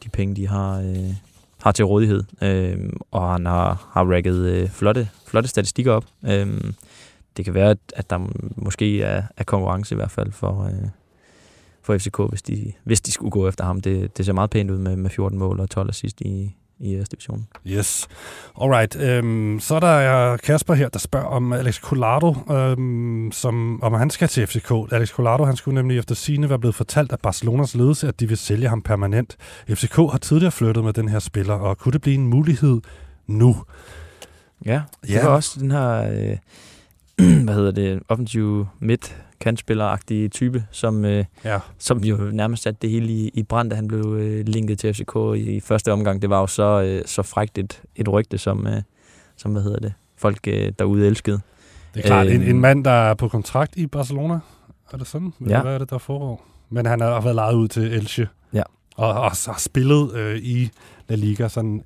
de 0.04 0.08
penge, 0.08 0.36
de 0.36 0.48
har, 0.48 0.78
øh, 0.78 1.14
har 1.62 1.72
til 1.72 1.84
rådighed. 1.84 2.24
Øh, 2.42 2.90
og 3.10 3.32
han 3.32 3.46
har, 3.46 3.88
har 3.92 4.04
rækket 4.04 4.36
øh, 4.36 4.68
flotte, 4.68 5.08
flotte 5.26 5.48
statistikker 5.48 5.92
op. 5.92 6.04
Øh, 6.24 6.60
det 7.36 7.44
kan 7.44 7.54
være, 7.54 7.70
at, 7.70 7.78
at 7.96 8.10
der 8.10 8.30
måske 8.56 9.02
er, 9.02 9.22
er 9.36 9.44
konkurrence 9.44 9.94
i 9.94 9.96
hvert 9.96 10.10
fald 10.10 10.32
for, 10.32 10.64
øh, 10.64 10.88
for 11.82 11.98
FCK, 11.98 12.18
hvis 12.28 12.42
de, 12.42 12.72
hvis 12.84 13.00
de 13.00 13.12
skulle 13.12 13.30
gå 13.30 13.48
efter 13.48 13.64
ham. 13.64 13.80
Det, 13.80 14.16
det 14.16 14.26
ser 14.26 14.32
meget 14.32 14.50
pænt 14.50 14.70
ud 14.70 14.78
med, 14.78 14.96
med 14.96 15.10
14 15.10 15.38
mål 15.38 15.60
og 15.60 15.70
12 15.70 15.88
assist 15.88 16.20
i, 16.20 16.54
i 16.80 16.94
jeres 16.94 17.08
division. 17.08 17.46
Yes. 17.66 18.08
Alright. 18.60 18.96
Øhm, 18.96 19.60
så 19.60 19.74
er 19.74 19.80
der 19.80 20.36
Kasper 20.36 20.74
her, 20.74 20.88
der 20.88 20.98
spørger 20.98 21.26
om 21.26 21.52
Alex 21.52 21.80
Collado, 21.80 22.36
øhm, 22.50 23.32
som, 23.32 23.82
om 23.82 23.92
han 23.92 24.10
skal 24.10 24.28
til 24.28 24.46
FCK. 24.46 24.72
Alex 24.92 25.08
Collado, 25.08 25.44
han 25.44 25.56
skulle 25.56 25.74
nemlig 25.74 25.98
efter 25.98 26.14
sine 26.14 26.48
være 26.48 26.58
blevet 26.58 26.74
fortalt 26.74 27.12
af 27.12 27.18
Barcelonas 27.18 27.74
ledelse, 27.74 28.08
at 28.08 28.20
de 28.20 28.28
vil 28.28 28.38
sælge 28.38 28.68
ham 28.68 28.82
permanent. 28.82 29.36
FCK 29.68 29.96
har 29.96 30.18
tidligere 30.18 30.52
flyttet 30.52 30.84
med 30.84 30.92
den 30.92 31.08
her 31.08 31.18
spiller, 31.18 31.54
og 31.54 31.78
kunne 31.78 31.92
det 31.92 32.00
blive 32.00 32.14
en 32.14 32.26
mulighed 32.26 32.80
nu? 33.26 33.56
Ja, 34.64 34.82
det 35.02 35.10
ja. 35.10 35.24
var 35.24 35.34
også 35.34 35.60
den 35.60 35.70
her, 35.70 36.12
øh, 36.12 36.36
hvad 37.44 37.54
hedder 37.54 37.70
det, 37.70 38.02
offensive 38.08 38.68
midt 38.78 39.16
kantspiller 39.40 39.96
type, 40.32 40.64
som, 40.70 41.04
øh, 41.04 41.24
ja. 41.44 41.58
som 41.78 42.04
jo 42.04 42.16
nærmest 42.16 42.62
satte 42.62 42.78
det 42.82 42.90
hele 42.90 43.12
i, 43.12 43.30
i 43.34 43.42
brand, 43.42 43.70
da 43.70 43.76
han 43.76 43.88
blev 43.88 44.16
øh, 44.20 44.46
linket 44.46 44.78
til 44.78 44.94
FCK 44.94 45.16
i, 45.36 45.56
i 45.56 45.60
første 45.60 45.92
omgang. 45.92 46.22
Det 46.22 46.30
var 46.30 46.40
jo 46.40 46.46
så, 46.46 46.82
øh, 46.82 47.02
så 47.06 47.22
frægt 47.22 47.58
et, 47.58 47.82
et 47.96 48.08
rygte, 48.08 48.38
som, 48.38 48.66
øh, 48.66 48.82
som 49.36 49.52
hvad 49.52 49.62
hedder 49.62 49.78
det, 49.78 49.92
folk 50.16 50.38
øh, 50.48 50.72
derude 50.78 51.06
elskede. 51.06 51.40
Det 51.94 52.00
er 52.00 52.06
klart, 52.06 52.26
øh, 52.26 52.34
en, 52.34 52.42
en 52.42 52.60
mand, 52.60 52.84
der 52.84 52.90
er 52.90 53.14
på 53.14 53.28
kontrakt 53.28 53.76
i 53.76 53.86
Barcelona, 53.86 54.38
er 54.92 54.96
det 54.96 55.06
sådan? 55.06 55.32
Ja. 55.48 55.62
Hvad 55.62 55.74
er 55.74 55.78
det, 55.78 55.90
der 55.90 55.98
foregår? 55.98 56.46
Men 56.70 56.86
han 56.86 57.00
har 57.00 57.20
været 57.20 57.34
lejet 57.34 57.54
ud 57.54 57.68
til 57.68 57.82
Elche. 57.82 58.28
Ja. 58.52 58.62
Og, 58.96 59.08
og 59.08 59.30
har 59.30 59.58
spillet 59.58 60.14
øh, 60.14 60.38
i 60.38 60.70
La 61.08 61.14
Liga 61.16 61.48
sådan, 61.48 61.82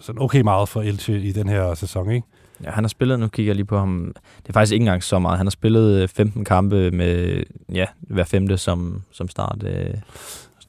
sådan 0.00 0.22
okay 0.22 0.40
meget 0.40 0.68
for 0.68 0.82
Elche 0.82 1.20
i 1.20 1.32
den 1.32 1.48
her 1.48 1.74
sæson, 1.74 2.10
ikke? 2.10 2.26
Ja, 2.64 2.70
han 2.70 2.84
har 2.84 2.88
spillet, 2.88 3.20
nu 3.20 3.28
kigger 3.28 3.50
jeg 3.50 3.56
lige 3.56 3.66
på 3.66 3.78
ham, 3.78 4.12
det 4.42 4.48
er 4.48 4.52
faktisk 4.52 4.72
ikke 4.72 4.82
engang 4.82 5.02
så 5.02 5.18
meget. 5.18 5.38
Han 5.38 5.46
har 5.46 5.50
spillet 5.50 6.10
15 6.10 6.40
øh, 6.40 6.46
kampe 6.46 6.90
med 6.90 7.42
ja, 7.72 7.86
hver 8.00 8.24
femte 8.24 8.58
som, 8.58 9.02
som 9.12 9.28
start, 9.28 9.64
øh, 9.66 9.94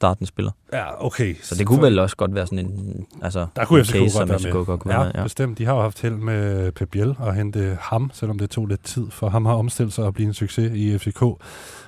starten 0.02 0.26
spiller. 0.26 0.52
Ja, 0.72 1.04
okay. 1.06 1.34
Så 1.42 1.54
det 1.54 1.66
kunne 1.66 1.76
så, 1.76 1.82
vel 1.82 1.98
også 1.98 2.16
godt 2.16 2.34
være 2.34 2.46
sådan 2.46 2.58
en, 2.58 3.06
altså, 3.22 3.46
der 3.56 3.64
kunne 3.64 3.80
en 3.80 3.86
FCK 3.86 3.96
case, 3.96 4.18
godt 4.18 4.40
FCK 4.40 4.52
godt 4.52 4.80
kunne 4.80 4.94
ja, 4.94 5.00
være, 5.00 5.12
ja, 5.14 5.22
bestemt. 5.22 5.58
De 5.58 5.64
har 5.64 5.74
jo 5.74 5.80
haft 5.80 6.02
held 6.02 6.14
med 6.14 6.72
Pep 6.72 6.88
Biel 6.90 7.16
og 7.18 7.34
hente 7.34 7.78
ham, 7.80 8.10
selvom 8.14 8.38
det 8.38 8.50
tog 8.50 8.66
lidt 8.66 8.84
tid, 8.84 9.10
for 9.10 9.28
ham 9.28 9.46
har 9.46 9.54
omstillet 9.54 9.92
sig 9.92 10.04
og 10.04 10.14
blive 10.14 10.26
en 10.26 10.34
succes 10.34 10.72
i 10.74 10.98
FCK. 10.98 11.22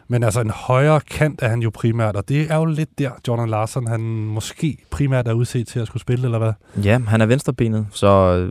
Men 0.09 0.23
altså 0.23 0.41
en 0.41 0.51
højere 0.51 1.01
kant 1.01 1.43
er 1.43 1.49
han 1.49 1.63
jo 1.63 1.71
primært, 1.75 2.17
og 2.17 2.29
det 2.29 2.51
er 2.51 2.57
jo 2.57 2.65
lidt 2.65 2.99
der, 2.99 3.11
Jordan 3.29 3.49
Larsen, 3.49 3.87
han 3.87 4.01
måske 4.27 4.79
primært 4.91 5.29
er 5.29 5.33
udset 5.33 5.67
til 5.67 5.81
at 5.81 5.87
skulle 5.87 6.01
spille, 6.01 6.25
eller 6.25 6.39
hvad? 6.39 6.53
Ja, 6.85 6.99
han 6.99 7.21
er 7.21 7.27
venstrebenet, 7.27 7.87
så 7.91 8.07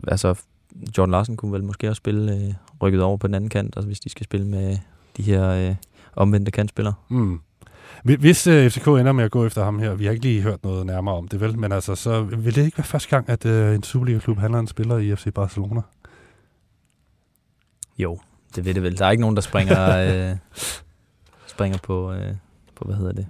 altså 0.08 0.34
Jordan 0.98 1.10
Larsen 1.10 1.36
kunne 1.36 1.52
vel 1.52 1.64
måske 1.64 1.88
også 1.88 2.00
spille 2.00 2.32
øh, 2.32 2.54
rykket 2.82 3.02
over 3.02 3.16
på 3.16 3.26
den 3.26 3.34
anden 3.34 3.50
kant, 3.50 3.76
altså 3.76 3.86
hvis 3.86 4.00
de 4.00 4.08
skal 4.08 4.24
spille 4.24 4.46
med 4.46 4.76
de 5.16 5.22
her 5.22 5.48
øh, 5.50 5.74
omvendte 6.16 6.50
kantspillere. 6.50 6.94
Mm. 7.08 7.40
Hvis 8.04 8.46
øh, 8.46 8.70
FCK 8.70 8.86
ender 8.86 9.12
med 9.12 9.24
at 9.24 9.30
gå 9.30 9.46
efter 9.46 9.64
ham 9.64 9.78
her, 9.78 9.94
vi 9.94 10.04
har 10.04 10.12
ikke 10.12 10.24
lige 10.24 10.42
hørt 10.42 10.64
noget 10.64 10.86
nærmere 10.86 11.14
om 11.14 11.28
det, 11.28 11.40
vel? 11.40 11.58
Men 11.58 11.72
altså, 11.72 11.94
så 11.94 12.22
vil 12.22 12.54
det 12.54 12.64
ikke 12.64 12.78
være 12.78 12.84
første 12.84 13.08
gang, 13.08 13.28
at 13.28 13.46
øh, 13.46 13.74
en 13.74 13.82
Superliga-klub 13.82 14.38
handler 14.38 14.58
en 14.58 14.66
spiller 14.66 14.98
i 14.98 15.16
FC 15.16 15.32
Barcelona? 15.34 15.80
Jo, 17.98 18.20
det 18.56 18.64
ved 18.64 18.74
det 18.74 18.82
vel. 18.82 18.98
Der 18.98 19.06
er 19.06 19.10
ikke 19.10 19.20
nogen, 19.20 19.36
der 19.36 19.42
springer, 19.42 19.98
øh, 20.30 20.36
springer 21.46 21.78
på, 21.78 22.12
øh, 22.12 22.34
på, 22.76 22.84
hvad 22.84 22.96
hedder 22.96 23.12
det? 23.12 23.26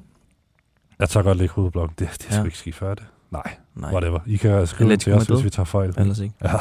Jeg 0.99 1.09
tager 1.09 1.25
godt 1.25 1.39
lidt 1.39 1.51
hovedblokken. 1.51 1.95
Det, 1.99 2.09
det 2.09 2.23
skal 2.23 2.37
ja. 2.37 2.45
ikke 2.45 2.59
ske 2.59 2.73
før 2.73 2.95
det. 2.95 3.05
Nej, 3.31 3.57
Nej, 3.75 3.93
whatever. 3.93 4.21
I 4.27 4.37
kan 4.37 4.67
skrive 4.67 4.97
til 4.97 5.13
os, 5.13 5.27
hvis 5.27 5.45
vi 5.45 5.51
tager 5.51 5.65
fejl. 5.65 5.95
Ellers 5.97 6.21
ikke. 6.21 6.35
Ja. 6.45 6.53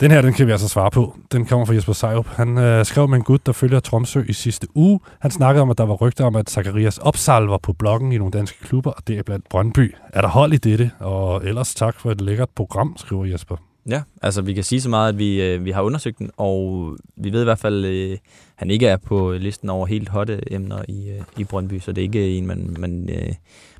Den 0.00 0.10
her, 0.10 0.22
den 0.22 0.32
kan 0.32 0.46
vi 0.46 0.52
altså 0.52 0.68
svare 0.68 0.90
på. 0.90 1.16
Den 1.32 1.46
kommer 1.46 1.66
fra 1.66 1.74
Jesper 1.74 1.92
Sejrup. 1.92 2.26
Han 2.26 2.58
øh, 2.58 2.84
skrev 2.84 3.08
med 3.08 3.18
en 3.18 3.24
gut, 3.24 3.46
der 3.46 3.52
følger 3.52 3.80
Tromsø 3.80 4.22
i 4.28 4.32
sidste 4.32 4.66
uge. 4.74 5.00
Han 5.18 5.30
snakkede 5.30 5.62
om, 5.62 5.70
at 5.70 5.78
der 5.78 5.84
var 5.84 5.94
rygter 5.94 6.24
om, 6.24 6.36
at 6.36 6.50
Zacharias 6.50 6.98
Opsal 6.98 7.42
var 7.42 7.58
på 7.58 7.72
bloggen 7.72 8.12
i 8.12 8.18
nogle 8.18 8.30
danske 8.32 8.66
klubber, 8.66 8.90
og 8.90 9.08
det 9.08 9.18
er 9.18 9.22
blandt 9.22 9.48
Brøndby. 9.48 9.94
Er 10.12 10.20
der 10.20 10.28
hold 10.28 10.52
i 10.52 10.56
dette? 10.56 10.90
Og 10.98 11.44
ellers 11.44 11.74
tak 11.74 12.00
for 12.00 12.10
et 12.10 12.20
lækkert 12.20 12.48
program, 12.56 12.96
skriver 12.98 13.24
Jesper. 13.24 13.56
Ja, 13.88 14.02
altså 14.22 14.42
vi 14.42 14.54
kan 14.54 14.64
sige 14.64 14.80
så 14.80 14.88
meget, 14.88 15.08
at 15.08 15.18
vi, 15.18 15.42
øh, 15.42 15.64
vi 15.64 15.70
har 15.70 15.82
undersøgt 15.82 16.18
den, 16.18 16.30
og 16.36 16.96
vi 17.16 17.32
ved 17.32 17.40
i 17.40 17.44
hvert 17.44 17.58
fald, 17.58 17.84
at 17.84 17.90
øh, 17.90 18.18
han 18.56 18.70
ikke 18.70 18.86
er 18.86 18.96
på 18.96 19.32
listen 19.32 19.70
over 19.70 19.86
helt 19.86 20.08
hotte 20.08 20.52
emner 20.52 20.82
i, 20.88 21.10
øh, 21.10 21.22
i 21.36 21.44
Brøndby, 21.44 21.78
så 21.78 21.92
det 21.92 22.02
er 22.02 22.06
ikke 22.06 22.38
en, 22.38 22.46
man, 22.46 22.76
man, 22.78 23.10
øh, 23.10 23.34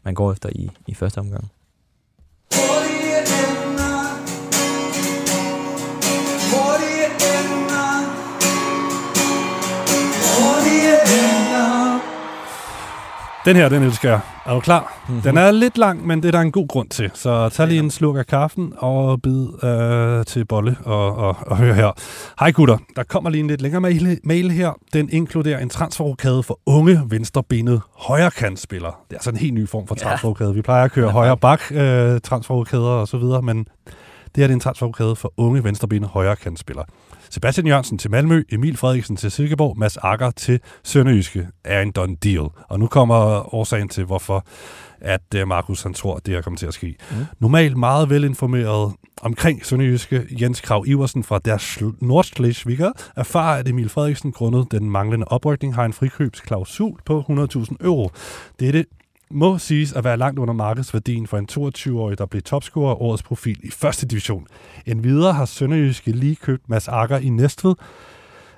man 0.04 0.14
går 0.14 0.32
efter 0.32 0.48
i, 0.52 0.70
i 0.86 0.94
første 0.94 1.18
omgang. 1.18 1.50
Den 13.44 13.56
her, 13.56 13.68
den 13.68 13.82
elsker 13.82 14.08
jeg. 14.08 14.20
Er 14.46 14.54
du 14.54 14.60
klar? 14.60 15.02
Mm-hmm. 15.08 15.22
Den 15.22 15.36
er 15.36 15.50
lidt 15.50 15.78
lang, 15.78 16.06
men 16.06 16.22
det 16.22 16.28
er 16.28 16.32
der 16.32 16.40
en 16.40 16.52
god 16.52 16.68
grund 16.68 16.88
til. 16.88 17.10
Så 17.14 17.48
tag 17.48 17.68
lige 17.68 17.78
en 17.78 17.90
slurk 17.90 18.16
af 18.16 18.26
kaffen 18.26 18.72
og 18.76 19.22
bid 19.22 19.64
øh, 19.64 20.24
til 20.24 20.44
bolle 20.44 20.76
og, 20.84 21.16
og, 21.16 21.36
og 21.46 21.56
hør 21.56 21.72
her. 21.72 21.92
Hej 22.40 22.50
gutter, 22.50 22.78
der 22.96 23.02
kommer 23.02 23.30
lige 23.30 23.40
en 23.40 23.46
lidt 23.46 23.62
længere 23.62 23.80
mail, 23.80 24.20
mail 24.24 24.50
her. 24.50 24.78
Den 24.92 25.08
inkluderer 25.12 25.58
en 25.58 25.68
transferrokade 25.68 26.42
for 26.42 26.60
unge 26.66 27.02
venstrebenet 27.08 27.80
højrekantspillere. 27.96 28.92
Det 29.08 29.14
er 29.14 29.18
altså 29.18 29.30
en 29.30 29.36
helt 29.36 29.54
ny 29.54 29.68
form 29.68 29.86
for 29.86 29.94
transferrokade. 29.94 30.54
Vi 30.54 30.62
plejer 30.62 30.84
at 30.84 30.92
køre 30.92 31.10
højre 31.10 31.36
bak 31.36 31.60
øh, 31.70 32.20
transferrokader 32.20 32.82
og 32.84 33.08
så 33.08 33.18
videre, 33.18 33.42
men 33.42 33.58
det 33.58 33.66
her 34.36 34.46
det 34.46 34.50
er 34.50 34.54
en 34.54 34.60
transferrokade 34.60 35.16
for 35.16 35.32
unge 35.36 35.64
venstrebenet 35.64 36.08
højrekantspillere. 36.08 36.84
Sebastian 37.30 37.66
Jørgensen 37.66 37.98
til 37.98 38.10
Malmø, 38.10 38.42
Emil 38.52 38.76
Frederiksen 38.76 39.16
til 39.16 39.30
Silkeborg, 39.30 39.78
Mads 39.78 39.96
Akker 39.96 40.30
til 40.30 40.60
Sønderjyske 40.84 41.48
er 41.64 41.82
en 41.82 41.90
done 41.90 42.16
deal. 42.16 42.48
Og 42.68 42.78
nu 42.78 42.86
kommer 42.86 43.54
årsagen 43.54 43.88
til, 43.88 44.04
hvorfor 44.04 44.46
at 45.00 45.20
uh, 45.36 45.48
Markus 45.48 45.82
han 45.82 45.94
tror, 45.94 46.18
det 46.18 46.34
er 46.34 46.42
kommet 46.42 46.58
til 46.58 46.66
at 46.66 46.74
ske. 46.74 46.96
Mm. 47.10 47.16
Normalt 47.38 47.76
meget 47.76 48.10
velinformeret 48.10 48.92
omkring 49.22 49.66
Sønderjyske 49.66 50.26
Jens 50.40 50.60
Krav 50.60 50.84
Iversen 50.86 51.24
fra 51.24 51.38
deres 51.38 51.78
Nordschleswiger 52.00 52.92
erfarer, 53.16 53.58
at 53.58 53.68
Emil 53.68 53.88
Frederiksen 53.88 54.32
grundet 54.32 54.66
den 54.70 54.90
manglende 54.90 55.26
oprykning 55.28 55.74
har 55.74 55.84
en 55.84 55.92
frikøbsklausul 55.92 56.98
på 57.04 57.24
100.000 57.28 57.76
euro. 57.80 58.10
Dette 58.60 58.84
må 59.30 59.58
siges 59.58 59.92
at 59.92 60.04
være 60.04 60.16
langt 60.16 60.38
under 60.38 60.54
markedsværdien 60.54 61.26
for 61.26 61.38
en 61.38 61.48
22-årig, 61.52 62.18
der 62.18 62.26
blev 62.26 62.42
topscorer 62.42 63.02
årets 63.02 63.22
profil 63.22 63.60
i 63.62 63.70
første 63.70 64.06
division. 64.06 64.46
En 64.86 65.04
videre 65.04 65.32
har 65.32 65.44
Sønderjyske 65.44 66.12
lige 66.12 66.36
købt 66.36 66.68
Mads 66.68 66.88
Akker 66.88 67.18
i 67.18 67.28
Næstved, 67.28 67.74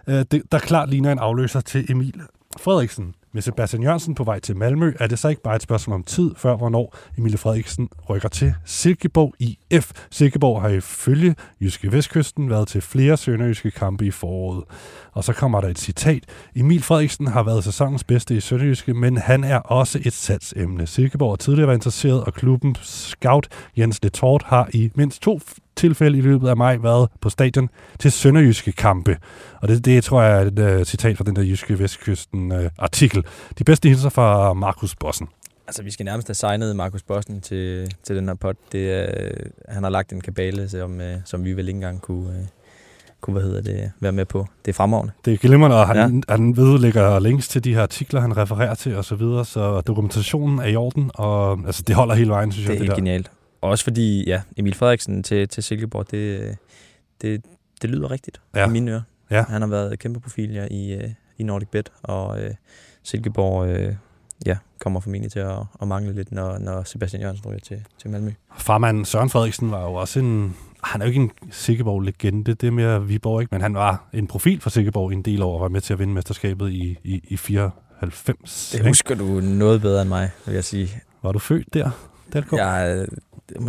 øh, 0.06 0.24
der 0.52 0.58
klart 0.58 0.90
ligner 0.90 1.12
en 1.12 1.18
afløser 1.18 1.60
til 1.60 1.90
Emil 1.90 2.20
Frederiksen. 2.60 3.14
Med 3.34 3.42
Sebastian 3.42 3.82
Jørgensen 3.82 4.14
på 4.14 4.24
vej 4.24 4.40
til 4.40 4.56
Malmø, 4.56 4.92
er 5.00 5.06
det 5.06 5.18
så 5.18 5.28
ikke 5.28 5.42
bare 5.42 5.56
et 5.56 5.62
spørgsmål 5.62 5.94
om 5.94 6.02
tid, 6.02 6.30
før 6.36 6.56
hvornår 6.56 6.96
Emilie 7.18 7.38
Frederiksen 7.38 7.88
rykker 8.08 8.28
til 8.28 8.54
Silkeborg 8.64 9.34
IF. 9.38 9.92
Silkeborg 10.10 10.62
har 10.62 10.68
ifølge 10.68 11.34
Jyske 11.60 11.92
Vestkysten 11.92 12.50
været 12.50 12.68
til 12.68 12.80
flere 12.80 13.16
sønderjyske 13.16 13.70
kampe 13.70 14.06
i 14.06 14.10
foråret. 14.10 14.64
Og 15.12 15.24
så 15.24 15.32
kommer 15.32 15.60
der 15.60 15.68
et 15.68 15.78
citat. 15.78 16.24
Emil 16.56 16.82
Frederiksen 16.82 17.26
har 17.26 17.42
været 17.42 17.64
sæsonens 17.64 18.04
bedste 18.04 18.36
i 18.36 18.40
Sønderjyske, 18.40 18.94
men 18.94 19.16
han 19.16 19.44
er 19.44 19.58
også 19.58 19.98
et 20.04 20.12
satsemne. 20.12 20.86
Silkeborg 20.86 21.32
har 21.32 21.36
tidligere 21.36 21.66
været 21.66 21.76
interesseret, 21.76 22.24
og 22.24 22.34
klubben 22.34 22.76
scout 22.82 23.48
Jens 23.78 24.02
Letort 24.02 24.42
har 24.42 24.68
i 24.72 24.90
mindst 24.94 25.22
to 25.22 25.40
tilfælde 25.76 26.18
i 26.18 26.20
løbet 26.20 26.48
af 26.48 26.56
maj 26.56 26.76
været 26.76 27.08
på 27.20 27.30
stadion 27.30 27.68
til 27.98 28.12
sønderjyske 28.12 28.72
kampe. 28.72 29.16
Og 29.60 29.68
det, 29.68 29.84
det 29.84 30.04
tror 30.04 30.22
jeg 30.22 30.42
er 30.42 30.46
et 30.46 30.78
uh, 30.78 30.84
citat 30.84 31.16
fra 31.16 31.24
den 31.24 31.36
der 31.36 31.42
Jyske 31.42 31.78
Vestkysten-artikel. 31.78 33.18
Uh, 33.18 33.24
De 33.58 33.64
bedste 33.64 33.88
hilser 33.88 34.08
fra 34.08 34.52
Markus 34.52 34.94
Bossen. 34.94 35.28
Altså, 35.66 35.82
vi 35.82 35.90
skal 35.90 36.04
nærmest 36.04 36.28
have 36.28 36.34
signet 36.34 36.76
Markus 36.76 37.02
Bossen 37.02 37.40
til, 37.40 37.94
til 38.04 38.16
den 38.16 38.28
her 38.28 38.34
pot. 38.34 38.56
Det, 38.72 39.08
uh, 39.08 39.50
han 39.68 39.82
har 39.82 39.90
lagt 39.90 40.12
en 40.12 40.20
kabale, 40.20 40.68
som, 40.68 40.96
uh, 40.96 41.04
som 41.24 41.44
vi 41.44 41.52
vel 41.52 41.68
ikke 41.68 41.76
engang 41.76 42.00
kunne, 42.00 42.28
uh, 42.28 42.46
kunne 43.20 43.32
hvad 43.32 43.42
hedder 43.42 43.62
det, 43.62 43.90
være 44.00 44.12
med 44.12 44.24
på. 44.24 44.46
Det 44.64 44.70
er 44.70 44.74
fremragende. 44.74 45.12
Det 45.24 45.32
er 45.32 45.36
glimrende, 45.36 45.76
og 45.76 45.86
han, 45.86 45.96
ja. 45.96 46.32
han 46.32 46.56
vedlægger 46.56 47.18
links 47.18 47.48
til 47.48 47.64
de 47.64 47.74
her 47.74 47.82
artikler, 47.82 48.20
han 48.20 48.36
refererer 48.36 48.74
til 48.74 48.96
osv., 48.96 49.02
så, 49.02 49.14
videre, 49.14 49.44
så 49.44 49.80
dokumentationen 49.80 50.58
er 50.58 50.66
i 50.66 50.76
orden, 50.76 51.10
og 51.14 51.58
altså, 51.66 51.82
det 51.86 51.94
holder 51.96 52.14
hele 52.14 52.30
vejen, 52.30 52.52
synes 52.52 52.66
det 52.66 52.74
jeg. 52.74 52.80
Det 52.80 52.88
er 52.88 52.94
helt 52.94 52.96
genialt. 52.96 53.30
Også 53.62 53.84
fordi, 53.84 54.24
ja, 54.26 54.42
Emil 54.56 54.74
Frederiksen 54.74 55.22
til, 55.22 55.48
til 55.48 55.62
Silkeborg, 55.62 56.10
det, 56.10 56.56
det, 57.22 57.44
det 57.82 57.90
lyder 57.90 58.10
rigtigt 58.10 58.40
ja. 58.54 58.66
i 58.66 58.70
mine 58.70 58.90
ører. 58.90 59.02
Ja. 59.30 59.44
Han 59.48 59.62
har 59.62 59.68
været 59.68 59.98
kæmpe 59.98 60.20
profil 60.20 60.50
ja, 60.50 60.66
i, 60.70 60.92
øh, 60.92 61.10
i 61.38 61.42
Nordic 61.42 61.68
Bet, 61.68 61.92
og 62.02 62.42
øh, 62.42 62.54
Silkeborg 63.02 63.68
øh, 63.68 63.94
ja, 64.46 64.56
kommer 64.80 65.00
formentlig 65.00 65.32
til 65.32 65.38
at, 65.38 65.58
at 65.82 65.88
mangle 65.88 66.12
lidt, 66.12 66.32
når, 66.32 66.58
når 66.58 66.82
Sebastian 66.82 67.22
Jørgensen 67.22 67.46
ryger 67.46 67.60
til, 67.60 67.84
til 67.98 68.10
Malmø. 68.10 68.30
Farmand 68.58 69.04
Søren 69.04 69.30
Frederiksen 69.30 69.70
var 69.70 69.82
jo 69.82 69.94
også 69.94 70.18
en... 70.18 70.56
Han 70.82 71.00
er 71.00 71.06
jo 71.06 71.08
ikke 71.08 71.20
en 71.20 71.30
Silkeborg-legende, 71.50 72.54
det 72.54 72.66
er 72.66 72.70
mere 72.70 73.06
Viborg, 73.06 73.40
ikke? 73.40 73.54
men 73.54 73.60
han 73.60 73.74
var 73.74 74.08
en 74.12 74.26
profil 74.26 74.60
for 74.60 74.70
Silkeborg 74.70 75.12
en 75.12 75.22
del 75.22 75.42
år, 75.42 75.54
og 75.54 75.60
var 75.60 75.68
med 75.68 75.80
til 75.80 75.92
at 75.92 75.98
vinde 75.98 76.14
mesterskabet 76.14 76.70
i, 76.70 76.98
i, 77.04 77.20
i 77.28 77.36
94. 77.36 78.70
Det 78.72 78.86
husker 78.86 79.14
ikke? 79.14 79.24
du 79.24 79.40
noget 79.40 79.80
bedre 79.80 80.02
end 80.02 80.08
mig, 80.08 80.30
vil 80.46 80.54
jeg 80.54 80.64
sige. 80.64 81.02
Var 81.22 81.32
du 81.32 81.38
født 81.38 81.74
der? 81.74 81.90
Det 82.32 82.44
jeg 82.52 83.06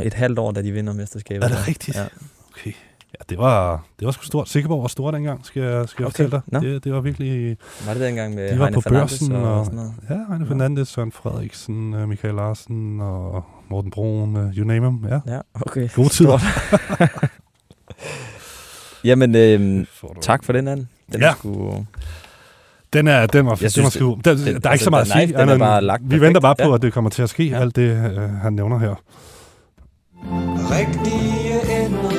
et 0.04 0.14
halvt 0.14 0.40
år, 0.40 0.52
da 0.52 0.62
de 0.62 0.72
vinder 0.72 0.94
mesterskabet. 0.94 1.44
Er 1.44 1.48
det 1.48 1.68
rigtigt? 1.68 1.98
Ja. 1.98 2.06
Okay. 2.54 2.74
Ja, 3.20 3.24
det 3.30 3.38
var, 3.38 3.86
det 4.00 4.06
var 4.06 4.12
sgu 4.12 4.24
stort. 4.24 4.50
Sikkerborg 4.50 4.82
var 4.82 4.88
stor 4.88 5.12
dengang, 5.12 5.46
skal 5.46 5.62
jeg, 5.62 5.90
skal 5.90 6.04
jeg 6.04 6.08
okay. 6.08 6.12
fortælle 6.12 6.32
dig. 6.32 6.42
No. 6.48 6.60
Det, 6.60 6.84
det 6.84 6.94
var 6.94 7.02
virkelig... 7.02 7.58
Var 7.86 7.94
det 7.94 8.02
dengang 8.02 8.36
med 8.36 8.52
de 8.52 8.60
var 8.60 8.66
Heine 8.66 8.82
på 8.82 8.90
børsen 8.90 9.32
og, 9.32 9.60
og 9.60 9.66
sådan 9.66 9.78
noget? 9.78 9.94
Ja, 10.10 10.18
Heine 10.30 10.48
Fernandes, 10.48 10.88
Søren 10.88 11.12
Frederiksen, 11.12 11.94
øh, 11.94 12.10
Michael 12.10 12.36
Larsen 12.36 13.02
og 13.02 13.44
Morten 13.70 13.92
Broen, 13.92 14.36
uh, 14.36 14.58
you 14.58 14.68
name 14.68 14.86
them. 14.86 15.06
Ja, 15.10 15.34
ja 15.34 15.40
okay. 15.54 15.90
Gode 15.96 16.10
tider. 16.10 16.40
Jamen, 19.04 19.36
øh, 19.36 19.86
tak 20.22 20.44
for 20.44 20.54
den, 20.54 20.68
anden. 20.68 20.90
Den 21.14 21.22
ja. 21.22 21.34
Skulle... 21.34 21.86
Den 22.94 23.08
er, 23.08 23.26
den 23.26 23.46
var, 23.46 23.58
jeg 23.62 23.76
den 23.76 23.84
var 23.84 23.90
sgu, 23.90 24.20
den, 24.26 24.38
der 24.38 24.44
er 24.44 24.48
ikke 24.48 24.70
altså, 24.70 24.84
så 24.84 24.90
meget 24.90 25.02
at 25.02 25.30
sige. 25.30 25.38
Den 25.38 25.50
er 25.50 25.58
bare 25.58 25.82
lagt 25.82 26.04
vi 26.06 26.22
venter 26.22 26.42
bare 26.42 26.56
på, 26.56 26.70
ja. 26.70 26.76
at 26.76 26.82
det 26.82 26.94
kommer 26.94 27.10
til 27.10 27.22
at 27.22 27.30
ske, 27.30 27.44
ja. 27.44 27.60
alt 27.60 27.76
det, 27.76 28.18
uh, 28.18 28.24
han 28.24 28.54
nævner 28.54 28.80
her. 28.80 28.96
Rigtige 30.72 31.86
ender 31.86 32.10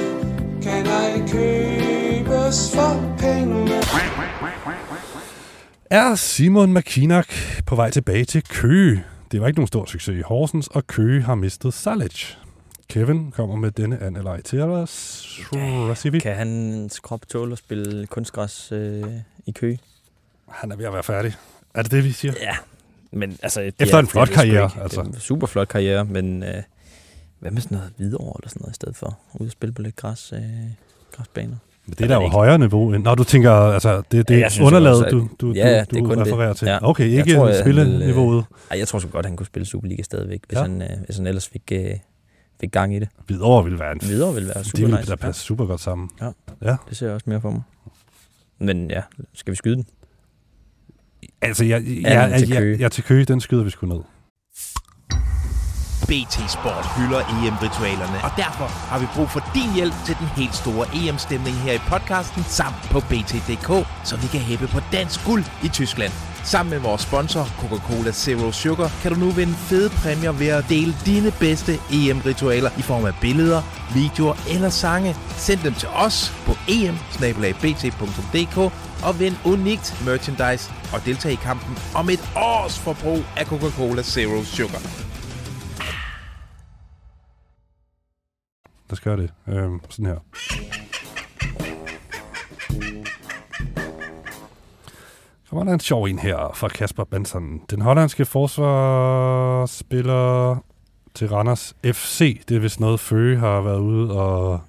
kan 0.62 0.86
ej 0.86 1.18
købes 1.28 2.74
for 2.74 3.16
penge. 3.18 3.72
Er 5.90 6.14
Simon 6.14 6.74
McKinnock 6.74 7.32
på 7.66 7.76
vej 7.76 7.90
tilbage 7.90 8.24
til 8.24 8.42
Køge? 8.48 9.04
Det 9.32 9.40
var 9.40 9.46
ikke 9.46 9.58
nogen 9.58 9.66
stor 9.66 9.84
succes 9.86 10.18
i 10.18 10.22
Horsens, 10.22 10.68
og 10.68 10.86
Køge 10.86 11.22
har 11.22 11.34
mistet 11.34 11.74
Salic. 11.74 12.26
Kevin 12.88 13.30
kommer 13.30 13.56
med 13.56 13.70
denne 13.70 14.02
anelej 14.02 14.42
til 14.42 14.60
os. 14.60 15.40
Kan 16.22 16.34
hans 16.36 17.00
krop 17.00 17.28
tåle 17.28 17.52
at 17.52 17.58
spille 17.58 18.06
kunstgræs 18.06 18.72
øh, 18.72 19.04
i 19.46 19.52
Køge? 19.52 19.78
Han 20.48 20.72
er 20.72 20.76
ved 20.76 20.84
at 20.84 20.92
være 20.92 21.02
færdig. 21.02 21.34
Er 21.74 21.82
det 21.82 21.90
det, 21.90 22.04
vi 22.04 22.12
siger? 22.12 22.34
Ja. 22.40 22.56
Men, 23.12 23.38
altså, 23.42 23.60
Efter 23.60 23.96
er, 23.96 24.00
en 24.00 24.06
flot 24.06 24.28
karriere. 24.28 24.70
Altså. 24.82 25.00
En 25.00 25.20
super 25.20 25.46
flot 25.46 25.68
karriere, 25.68 26.04
men 26.04 26.42
øh, 26.42 26.62
hvad 27.44 27.52
med 27.52 27.62
sådan 27.62 27.76
noget 27.76 27.92
videre 27.98 28.32
eller 28.38 28.48
sådan 28.48 28.60
noget 28.60 28.72
i 28.72 28.74
stedet 28.74 28.96
for? 28.96 29.18
Ude 29.34 29.46
at 29.46 29.52
spille 29.52 29.72
på 29.72 29.82
lidt 29.82 29.96
græs, 29.96 30.32
øh, 30.32 30.40
græsbaner. 31.12 31.56
Men 31.86 31.94
det 31.98 32.00
er 32.00 32.08
der 32.08 32.14
jo 32.14 32.28
højere 32.28 32.58
niveau. 32.58 32.98
Når 32.98 33.14
du 33.14 33.24
tænker, 33.24 33.50
altså, 33.50 34.02
det, 34.10 34.28
det 34.28 34.44
er 34.44 34.62
underlaget, 34.62 35.10
du, 35.10 35.28
du, 35.40 35.52
ja, 35.52 35.84
du, 35.84 35.98
du 35.98 36.04
refererer 36.04 36.48
det. 36.48 36.56
til. 36.56 36.66
Ja. 36.66 36.88
Okay, 36.88 37.04
ikke 37.04 37.30
jeg 37.30 37.36
tror, 37.36 37.60
spilleniveauet. 37.60 38.44
Øh, 38.72 38.78
jeg 38.78 38.88
tror 38.88 38.98
så 38.98 39.08
godt, 39.08 39.26
han 39.26 39.36
kunne 39.36 39.46
spille 39.46 39.66
Superliga 39.66 40.02
stadigvæk, 40.02 40.40
hvis, 40.48 40.56
ja. 40.56 40.62
han, 40.62 40.82
øh, 40.82 40.88
hvis 41.04 41.16
han 41.16 41.26
ellers 41.26 41.48
fik, 41.48 41.62
øh, 41.72 41.90
fik 42.60 42.72
gang 42.72 42.96
i 42.96 42.98
det. 42.98 43.08
Videre 43.28 43.64
ville 43.64 43.78
være 43.78 43.92
en... 43.92 44.00
Videre 44.02 44.34
ville 44.34 44.48
være 44.54 44.64
super 44.64 44.76
Det 44.76 44.86
ville 44.86 44.96
nice. 44.96 45.10
der 45.10 45.16
passe 45.16 45.40
ja. 45.42 45.46
super 45.46 45.66
godt 45.66 45.80
sammen. 45.80 46.10
Ja. 46.20 46.30
ja, 46.62 46.76
det 46.88 46.96
ser 46.96 47.06
jeg 47.06 47.14
også 47.14 47.30
mere 47.30 47.40
for 47.40 47.50
mig. 47.50 47.62
Men 48.58 48.90
ja, 48.90 49.02
skal 49.34 49.50
vi 49.50 49.56
skyde 49.56 49.76
den? 49.76 49.86
Altså, 51.42 51.64
jeg, 51.64 51.82
jeg, 51.86 52.02
jeg, 52.02 52.40
jeg, 52.40 52.50
jeg, 52.50 52.80
jeg 52.80 52.92
til 52.92 53.04
Køge, 53.04 53.24
den 53.24 53.40
skyder 53.40 53.64
vi 53.64 53.70
sgu 53.70 53.86
ned. 53.86 54.00
BT 56.08 56.50
Sport 56.50 56.86
hylder 56.96 57.20
EM-ritualerne, 57.20 58.18
og 58.24 58.30
derfor 58.36 58.66
har 58.90 58.98
vi 58.98 59.06
brug 59.14 59.30
for 59.30 59.42
din 59.54 59.74
hjælp 59.74 59.94
til 60.06 60.16
den 60.20 60.26
helt 60.26 60.54
store 60.54 60.86
EM-stemning 60.94 61.56
her 61.56 61.72
i 61.72 61.78
podcasten 61.78 62.44
samt 62.48 62.88
på 62.90 63.00
BT.dk, 63.00 63.86
så 64.04 64.16
vi 64.16 64.26
kan 64.26 64.40
hæppe 64.40 64.66
på 64.66 64.80
dansk 64.92 65.24
guld 65.24 65.44
i 65.62 65.68
Tyskland. 65.68 66.12
Sammen 66.44 66.70
med 66.70 66.78
vores 66.78 67.02
sponsor, 67.02 67.44
Coca-Cola 67.60 68.12
Zero 68.12 68.52
Sugar, 68.52 68.90
kan 69.02 69.12
du 69.12 69.18
nu 69.18 69.30
vinde 69.30 69.54
fede 69.54 69.90
præmier 69.90 70.32
ved 70.32 70.48
at 70.48 70.64
dele 70.68 70.96
dine 71.06 71.30
bedste 71.30 71.78
EM-ritualer 71.92 72.70
i 72.78 72.82
form 72.82 73.04
af 73.04 73.14
billeder, 73.20 73.62
videoer 73.94 74.34
eller 74.50 74.68
sange. 74.68 75.16
Send 75.36 75.60
dem 75.60 75.74
til 75.74 75.88
os 75.88 76.32
på 76.46 76.56
em 76.68 76.98
og 79.02 79.20
vind 79.20 79.36
unikt 79.44 80.04
merchandise 80.06 80.70
og 80.92 81.04
deltag 81.06 81.32
i 81.32 81.34
kampen 81.34 81.78
om 81.94 82.10
et 82.10 82.20
års 82.36 82.78
forbrug 82.78 83.22
af 83.36 83.46
Coca-Cola 83.46 84.02
Zero 84.02 84.44
Sugar. 84.44 85.13
Lad 88.88 88.92
os 88.92 89.00
gøre 89.00 89.16
det. 89.16 89.30
Øhm, 89.48 89.80
sådan 89.90 90.06
her. 90.06 90.16
Så 95.44 95.56
var 95.56 95.64
der 95.64 95.72
en 95.72 95.80
sjov 95.80 96.04
en 96.04 96.18
her 96.18 96.50
fra 96.54 96.68
Kasper 96.68 97.04
Benson. 97.04 97.60
Den 97.70 97.80
hollandske 97.80 98.24
forsvarsspiller 98.24 100.56
til 101.14 101.28
Randers 101.28 101.74
FC, 101.84 102.40
det 102.48 102.56
er 102.56 102.60
vist 102.60 102.80
noget 102.80 103.00
Føge 103.00 103.38
har 103.38 103.60
været 103.60 103.78
ude 103.78 104.10
og 104.12 104.60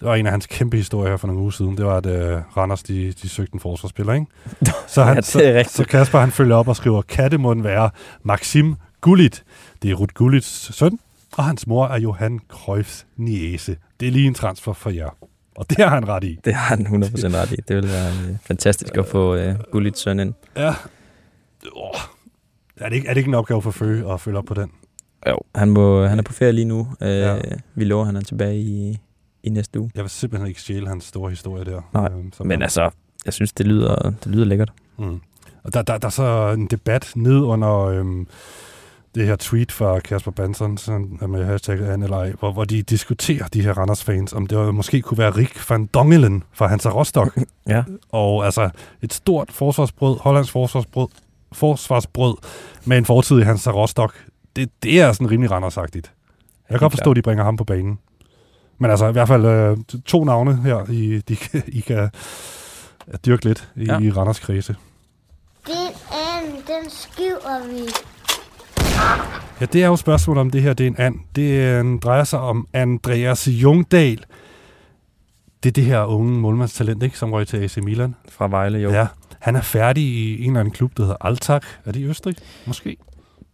Det 0.00 0.08
var 0.08 0.14
en 0.14 0.26
af 0.26 0.32
hans 0.32 0.46
kæmpe 0.46 0.76
historier 0.76 1.10
her 1.10 1.16
for 1.16 1.26
nogle 1.26 1.40
uger 1.42 1.50
siden. 1.50 1.76
Det 1.76 1.86
var, 1.86 1.96
at 1.96 2.06
uh, 2.06 2.12
Randers 2.56 2.82
de, 2.82 3.12
de 3.12 3.28
søgte 3.28 3.54
en 3.54 3.60
forsvarsspiller, 3.60 4.12
ikke? 4.12 4.26
Så, 4.88 5.02
han, 5.04 5.14
Ja, 5.14 5.20
det 5.20 5.46
er 5.58 5.62
så, 5.62 5.70
så 5.72 5.84
Kasper 5.84 6.18
han 6.18 6.30
følger 6.30 6.56
op 6.56 6.68
og 6.68 6.76
skriver, 6.76 7.02
Katte 7.02 7.38
må 7.38 7.54
den 7.54 7.64
være 7.64 7.90
Maxim 8.22 8.74
Gullit. 9.00 9.44
Det 9.82 9.90
er 9.90 9.94
Ruth 9.94 10.14
Gullits 10.14 10.76
søn, 10.76 10.98
og 11.36 11.44
hans 11.44 11.66
mor 11.66 11.86
er 11.86 11.98
Johan 11.98 12.40
Cruyffs 12.48 13.06
niese. 13.16 13.76
Det 14.00 14.08
er 14.08 14.12
lige 14.12 14.26
en 14.26 14.34
transfer 14.34 14.72
for 14.72 14.90
jer. 14.90 15.16
Og 15.56 15.70
det 15.70 15.78
har 15.78 15.88
han 15.88 16.08
ret 16.08 16.24
i. 16.24 16.38
Det 16.44 16.54
har 16.54 16.76
han 16.76 16.86
100% 16.86 16.90
ret 17.36 17.52
i. 17.52 17.56
Det 17.68 17.76
ville 17.76 17.90
være 17.90 18.08
øh, 18.30 18.36
fantastisk 18.42 18.96
at 18.96 19.06
få 19.06 19.34
øh, 19.34 19.54
Gullit 19.72 19.98
søn 19.98 20.20
ind. 20.20 20.34
Ja. 20.56 20.74
Oh. 21.72 22.00
Er, 22.76 22.88
det 22.88 22.96
ikke, 22.96 23.08
er 23.08 23.14
det 23.14 23.18
ikke 23.18 23.28
en 23.28 23.34
opgave 23.34 23.62
for 23.62 23.70
Føge 23.70 24.12
at 24.12 24.20
følge 24.20 24.38
op 24.38 24.44
på 24.44 24.54
den? 24.54 24.70
Jo, 25.28 25.38
han, 25.54 25.70
må, 25.70 26.06
han 26.06 26.18
er 26.18 26.22
på 26.22 26.32
ferie 26.32 26.52
lige 26.52 26.64
nu. 26.64 26.88
Øh, 27.00 27.08
Ja. 27.08 27.38
Vi 27.74 27.84
lover, 27.84 28.04
han 28.04 28.16
er 28.16 28.20
tilbage 28.20 28.60
i, 28.60 28.98
i 29.42 29.50
næste 29.50 29.80
uge. 29.80 29.90
Jeg 29.94 30.02
vil 30.04 30.10
simpelthen 30.10 30.48
ikke 30.48 30.60
stjæle 30.60 30.88
hans 30.88 31.04
store 31.04 31.30
historie 31.30 31.64
der. 31.64 31.80
Nej, 31.94 32.08
Øhm, 32.12 32.32
Men 32.40 32.50
han- 32.50 32.62
altså, 32.62 32.90
jeg 33.24 33.32
synes, 33.32 33.52
det 33.52 33.66
lyder, 33.66 33.94
det 34.24 34.26
lyder 34.26 34.44
lækkert. 34.44 34.72
Mm. 34.98 35.20
Og 35.64 35.74
der, 35.74 35.82
der, 35.82 35.98
der 35.98 36.06
er 36.06 36.10
så 36.10 36.52
en 36.56 36.66
debat 36.66 37.12
ned 37.16 37.40
under 37.40 37.78
øhm, 37.78 38.26
det 39.14 39.26
her 39.26 39.36
tweet 39.36 39.72
fra 39.72 40.00
Kasper 40.00 40.30
Banson 40.30 40.78
sådan, 40.78 41.18
øh, 41.22 41.30
med 41.30 41.44
hashtagget 41.44 41.86
Annelej, 41.88 42.32
hvor, 42.38 42.52
hvor 42.52 42.64
de 42.64 42.82
diskuterer, 42.82 43.48
de 43.48 43.62
her 43.62 43.72
Randers-fans, 43.78 44.32
om 44.32 44.46
det 44.46 44.74
måske 44.74 45.02
kunne 45.02 45.18
være 45.18 45.30
Rik 45.30 45.70
van 45.70 45.86
Dongelen 45.86 46.42
fra 46.52 46.66
Hansa 46.66 46.88
Rostock. 46.88 47.38
Ja. 47.68 47.84
og 48.12 48.44
altså 48.44 48.70
et 49.02 49.12
stort 49.12 49.52
forsvarsbrød, 49.52 50.18
hollands 50.20 50.50
forsvarsbrød, 50.50 51.08
forsvarsbrød 51.52 52.36
med 52.84 52.98
en 52.98 53.04
fortid 53.04 53.38
i 53.38 53.42
Hansa 53.42 53.70
Rostock. 53.70 54.26
Det, 54.56 54.70
det 54.82 55.00
er 55.00 55.12
sådan 55.12 55.30
rimelig 55.30 55.50
Randers-agtigt. 55.52 56.10
Jeg 56.68 56.78
kan 56.78 56.78
godt 56.78 56.92
forstå, 56.92 57.10
at 57.10 57.16
de 57.16 57.22
bringer 57.22 57.44
ham 57.44 57.56
på 57.56 57.64
banen. 57.64 57.98
Men 58.78 58.90
altså 58.90 59.08
i 59.08 59.12
hvert 59.12 59.28
fald 59.28 59.44
øh, 59.44 59.76
to 60.06 60.24
navne 60.24 60.56
her, 60.62 60.90
I, 60.90 61.18
de, 61.28 61.36
I 61.78 61.80
kan 61.80 62.10
dyrke 63.26 63.44
lidt 63.44 63.68
i 63.76 63.84
Ja. 63.84 63.94
Randers 63.94 64.38
krise. 64.38 64.76
Den 65.66 65.74
anden, 66.12 66.56
den 66.56 66.90
skriver 66.90 67.66
vi. 67.68 67.78
Ja, 69.60 69.66
det 69.72 69.82
er 69.82 69.86
jo 69.86 69.96
spørgsmålet 69.96 70.40
om 70.40 70.50
det 70.50 70.62
her, 70.62 70.72
det 70.72 70.84
er 70.86 70.88
en 70.90 70.96
and. 70.98 71.14
Det 71.36 71.50
øh, 71.52 71.98
drejer 72.00 72.24
sig 72.24 72.38
om 72.40 72.66
Andreas 72.72 73.48
Jungdal. 73.48 74.24
Det 75.62 75.68
er 75.68 75.72
det 75.72 75.84
her 75.84 76.04
unge 76.04 76.32
målmandstalent, 76.40 77.02
ikke, 77.02 77.18
som 77.18 77.32
røg 77.32 77.46
til 77.46 77.56
AC 77.56 77.76
Milan. 77.76 78.14
Fra 78.28 78.48
Vejle, 78.48 78.78
jo. 78.78 78.90
Ja, 78.90 79.06
han 79.40 79.56
er 79.56 79.60
færdig 79.60 80.04
i 80.04 80.42
en 80.44 80.46
eller 80.50 80.60
anden 80.60 80.74
klub, 80.74 80.96
der 80.96 81.02
hedder 81.02 81.16
Altak. 81.26 81.64
Er 81.84 81.92
det 81.92 82.00
i 82.00 82.04
Østrig? 82.04 82.34
Måske. 82.66 82.96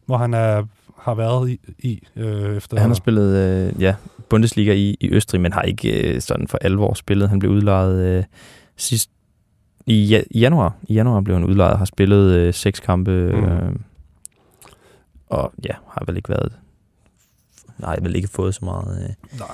Hvor 0.06 0.16
han 0.16 0.34
er, 0.34 0.62
har 0.98 1.14
været 1.14 1.50
i, 1.50 1.60
i 1.78 2.02
øh, 2.16 2.56
efter... 2.56 2.80
Han 2.80 2.90
har 2.90 2.94
spillet 2.94 3.36
øh, 3.36 3.82
ja, 3.82 3.94
Bundesliga 4.30 4.72
i, 4.72 4.96
i 5.00 5.10
Østrig, 5.10 5.40
men 5.40 5.52
har 5.52 5.62
ikke 5.62 6.14
øh, 6.14 6.20
sådan 6.20 6.48
for 6.48 6.58
alvor 6.60 6.94
spillet. 6.94 7.28
Han 7.28 7.38
blev 7.38 7.50
udlejet 7.52 8.06
øh, 8.18 8.24
sidst 8.76 9.10
i, 9.86 10.04
ja, 10.04 10.20
i 10.30 10.38
januar. 10.38 10.74
I 10.88 10.94
januar 10.94 11.20
blev 11.20 11.36
han 11.36 11.44
udlejet 11.44 11.72
og 11.72 11.78
har 11.78 11.84
spillet 11.86 12.32
øh, 12.32 12.54
seks 12.54 12.80
kampe. 12.80 13.10
Øh, 13.10 13.62
Mhm. 13.62 13.80
Og 15.30 15.52
ja, 15.64 15.72
har 15.90 16.02
vel 16.06 16.16
ikke 16.16 16.28
været... 16.28 16.52
Nej, 17.78 17.96
vel 18.02 18.16
ikke 18.16 18.28
fået 18.28 18.54
så 18.54 18.64
meget, 18.64 19.02
øh, 19.02 19.38
Nej, 19.38 19.48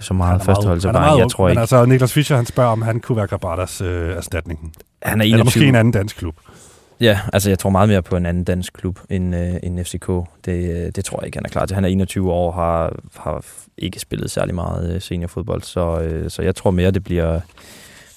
så 0.00 0.14
meget 0.14 0.28
er 0.30 0.32
meget- 0.34 0.42
førsteholdserfaring. 0.46 1.14
er 1.14 1.18
Jeg 1.22 1.30
tror 1.30 1.44
men 1.44 1.50
ikke. 1.52 1.60
altså, 1.60 1.84
Niklas 1.86 2.12
Fischer, 2.12 2.36
han 2.36 2.46
spørger, 2.46 2.70
om 2.70 2.82
han 2.82 3.00
kunne 3.00 3.16
være 3.16 3.26
Grabadas 3.26 3.80
øh, 3.80 4.16
erstatning. 4.16 4.72
Han 5.02 5.20
er 5.20 5.24
Eller 5.24 5.44
måske 5.44 5.58
21. 5.58 5.68
en 5.68 5.74
anden 5.74 5.92
dansk 5.92 6.16
klub. 6.16 6.34
Ja, 7.00 7.20
altså 7.32 7.48
jeg 7.50 7.58
tror 7.58 7.70
meget 7.70 7.88
mere 7.88 8.02
på 8.02 8.16
en 8.16 8.26
anden 8.26 8.44
dansk 8.44 8.72
klub 8.72 8.98
end, 9.10 9.36
øh, 9.36 9.54
end 9.62 9.84
FCK. 9.84 10.06
Det, 10.44 10.86
øh, 10.86 10.92
det 10.96 11.04
tror 11.04 11.18
jeg 11.20 11.26
ikke, 11.26 11.38
han 11.38 11.44
er 11.44 11.48
klar 11.48 11.66
til. 11.66 11.74
Han 11.74 11.84
er 11.84 11.88
21 11.88 12.32
år 12.32 12.46
og 12.46 12.54
har, 12.54 12.92
har 13.16 13.44
ikke 13.78 13.98
spillet 14.00 14.30
særlig 14.30 14.54
meget 14.54 14.94
øh, 14.94 15.00
seniorfodbold, 15.00 15.62
så, 15.62 16.00
øh, 16.00 16.30
så 16.30 16.42
jeg 16.42 16.54
tror 16.56 16.70
mere, 16.70 16.90
det 16.90 17.04
bliver, 17.04 17.40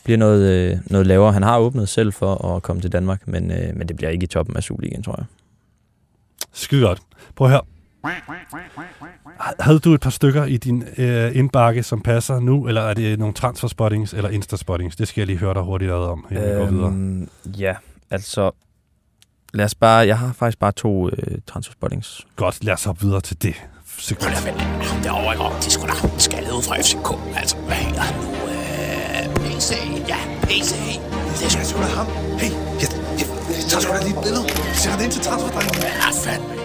bliver 0.03 0.17
noget, 0.17 0.49
øh, 0.71 0.77
noget 0.85 1.07
lavere. 1.07 1.33
Han 1.33 1.43
har 1.43 1.57
åbnet 1.59 1.89
selv 1.89 2.13
for 2.13 2.55
at 2.55 2.63
komme 2.63 2.81
til 2.81 2.91
Danmark, 2.91 3.21
men, 3.27 3.51
øh, 3.51 3.75
men 3.75 3.87
det 3.87 3.95
bliver 3.95 4.09
ikke 4.09 4.23
i 4.23 4.27
toppen 4.27 4.57
af 4.57 4.63
Superligaen, 4.63 5.03
tror 5.03 5.15
jeg. 5.17 5.25
Skide 6.53 6.81
godt. 6.81 6.99
Prøv 7.35 7.49
her. 7.49 7.59
Havde 9.59 9.79
du 9.79 9.93
et 9.93 10.01
par 10.01 10.09
stykker 10.09 10.45
i 10.45 10.57
din 10.57 10.83
øh, 10.97 11.35
indbakke, 11.35 11.83
som 11.83 12.01
passer 12.01 12.39
nu, 12.39 12.67
eller 12.67 12.81
er 12.81 12.93
det 12.93 13.19
nogle 13.19 13.33
transferspottings 13.33 14.13
eller 14.13 14.29
instaspottings? 14.29 14.95
Det 14.95 15.07
skal 15.07 15.21
jeg 15.21 15.27
lige 15.27 15.37
høre 15.39 15.53
dig 15.53 15.61
hurtigt 15.61 15.91
ad 15.91 15.95
om, 15.95 16.25
inden 16.31 16.45
vi 16.45 16.49
går 16.55 16.65
videre. 16.65 16.87
Øhm, 16.87 17.29
ja, 17.45 17.75
altså 18.09 18.51
lad 19.53 19.65
os 19.65 19.75
bare, 19.75 20.07
jeg 20.07 20.17
har 20.17 20.33
faktisk 20.33 20.59
bare 20.59 20.71
to 20.71 21.09
øh, 21.09 21.37
transferspottings. 21.47 22.21
Godt, 22.35 22.63
lad 22.63 22.73
os 22.73 22.83
hoppe 22.83 23.01
videre 23.01 23.21
til 23.21 23.41
det. 23.41 23.55
Sekund. 23.97 24.31
Derovre 25.03 25.33
ikke 25.33 25.43
om, 25.43 25.53
det 25.53 25.71
skulle 25.71 25.93
da 25.93 26.19
skaldet 26.19 26.51
ud 26.51 26.63
fra 26.63 26.75
FCK. 26.75 27.37
Altså, 27.39 27.57
hvad 27.57 27.75
hedder 27.75 28.01
han 28.01 28.15
nu? 28.21 28.29
Øh, 28.31 29.35
PC. 29.35 29.71
Ja, 30.07 30.17
PC. 30.43 30.73
Det 31.41 31.51
skal 31.51 31.65
sgu 31.65 31.79
da 31.81 31.87
ham. 31.87 32.07
Hey, 32.39 32.51
jeg, 32.81 33.02
jeg, 33.73 33.81
tager 33.81 33.93
sgu 33.93 33.97
da 33.97 34.03
lige 34.07 34.17
et 34.17 34.23
billede. 34.23 34.45
Send 34.73 34.93
det 34.93 35.03
ind 35.03 35.11
til 35.11 35.21
transferdrengen. 35.21 35.81
Ja, 35.81 36.09
fandme. 36.23 36.62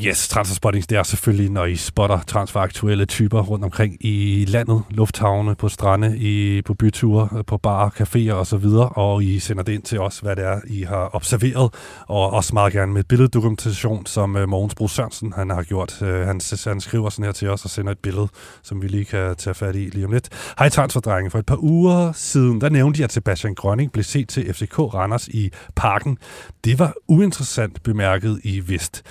Yes, 0.00 0.28
transferspotting, 0.28 0.90
det 0.90 0.98
er 0.98 1.02
selvfølgelig, 1.02 1.50
når 1.50 1.64
I 1.64 1.76
spotter 1.76 2.20
transferaktuelle 2.26 3.06
typer 3.06 3.42
rundt 3.42 3.64
omkring 3.64 3.96
i 4.00 4.44
landet, 4.48 4.82
lufthavne, 4.90 5.54
på 5.54 5.68
strande, 5.68 6.18
i, 6.18 6.62
på 6.62 6.74
byture, 6.74 7.44
på 7.46 7.56
barer, 7.58 7.90
caféer 7.90 8.32
osv., 8.32 8.66
og 8.96 9.24
I 9.24 9.38
sender 9.38 9.62
det 9.62 9.72
ind 9.72 9.82
til 9.82 10.00
os, 10.00 10.18
hvad 10.18 10.36
det 10.36 10.44
er, 10.44 10.60
I 10.66 10.82
har 10.82 11.10
observeret, 11.12 11.74
og 12.06 12.30
også 12.30 12.54
meget 12.54 12.72
gerne 12.72 12.92
med 12.92 13.04
billeddokumentation, 13.04 14.06
som 14.06 14.36
uh, 14.36 14.48
Mogens 14.48 14.74
Bro 14.74 14.88
Sørensen 14.88 15.32
han 15.32 15.50
har 15.50 15.62
gjort. 15.62 16.02
Uh, 16.02 16.08
han, 16.08 16.40
han 16.64 16.80
skriver 16.80 17.10
sådan 17.10 17.24
her 17.24 17.32
til 17.32 17.48
os 17.48 17.64
og 17.64 17.70
sender 17.70 17.92
et 17.92 17.98
billede, 17.98 18.28
som 18.62 18.82
vi 18.82 18.88
lige 18.88 19.04
kan 19.04 19.36
tage 19.36 19.54
fat 19.54 19.76
i 19.76 19.78
lige 19.78 20.06
om 20.06 20.12
lidt. 20.12 20.28
Hej 20.58 20.68
transferdrenge, 20.68 21.30
for 21.30 21.38
et 21.38 21.46
par 21.46 21.62
uger 21.62 22.12
siden, 22.12 22.60
der 22.60 22.68
nævnte 22.68 23.00
jeg, 23.00 23.04
at 23.04 23.12
Sebastian 23.12 23.54
Grønning 23.54 23.92
blev 23.92 24.04
set 24.04 24.28
til 24.28 24.54
FCK 24.54 24.78
Randers 24.78 25.28
i 25.28 25.50
parken. 25.76 26.18
Det 26.64 26.78
var 26.78 26.92
uinteressant 27.08 27.82
bemærket 27.82 28.40
i 28.44 28.62
Vest. 28.68 29.02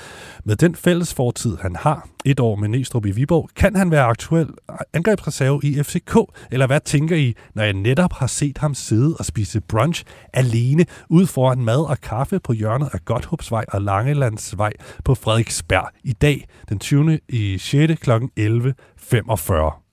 Med 0.45 0.55
den 0.55 0.72
fælles 0.75 1.13
fortid, 1.13 1.57
han 1.61 1.75
har, 1.75 2.07
et 2.25 2.39
år 2.39 2.55
med 2.55 2.69
Næstrup 2.69 3.05
i 3.05 3.11
Viborg, 3.11 3.49
kan 3.55 3.75
han 3.75 3.91
være 3.91 4.03
aktuel 4.03 4.47
angrebsreserve 4.93 5.59
i 5.63 5.83
FCK? 5.83 6.17
Eller 6.51 6.67
hvad 6.67 6.79
tænker 6.79 7.15
I, 7.15 7.35
når 7.53 7.63
jeg 7.63 7.73
netop 7.73 8.13
har 8.13 8.27
set 8.27 8.57
ham 8.57 8.75
sidde 8.75 9.15
og 9.19 9.25
spise 9.25 9.61
brunch 9.61 10.03
alene 10.33 10.85
ud 11.09 11.25
foran 11.25 11.61
mad 11.61 11.89
og 11.89 12.01
kaffe 12.01 12.39
på 12.39 12.53
hjørnet 12.53 12.89
af 12.93 13.05
Godthåbsvej 13.05 13.65
og 13.67 13.81
Langelandsvej 13.81 14.73
på 15.03 15.15
Frederiksberg 15.15 15.89
i 16.03 16.13
dag, 16.13 16.47
den 16.69 16.79
20. 16.79 17.19
i 17.29 17.57
6. 17.57 18.01
kl. 18.01 18.11
11.45? 18.11 19.83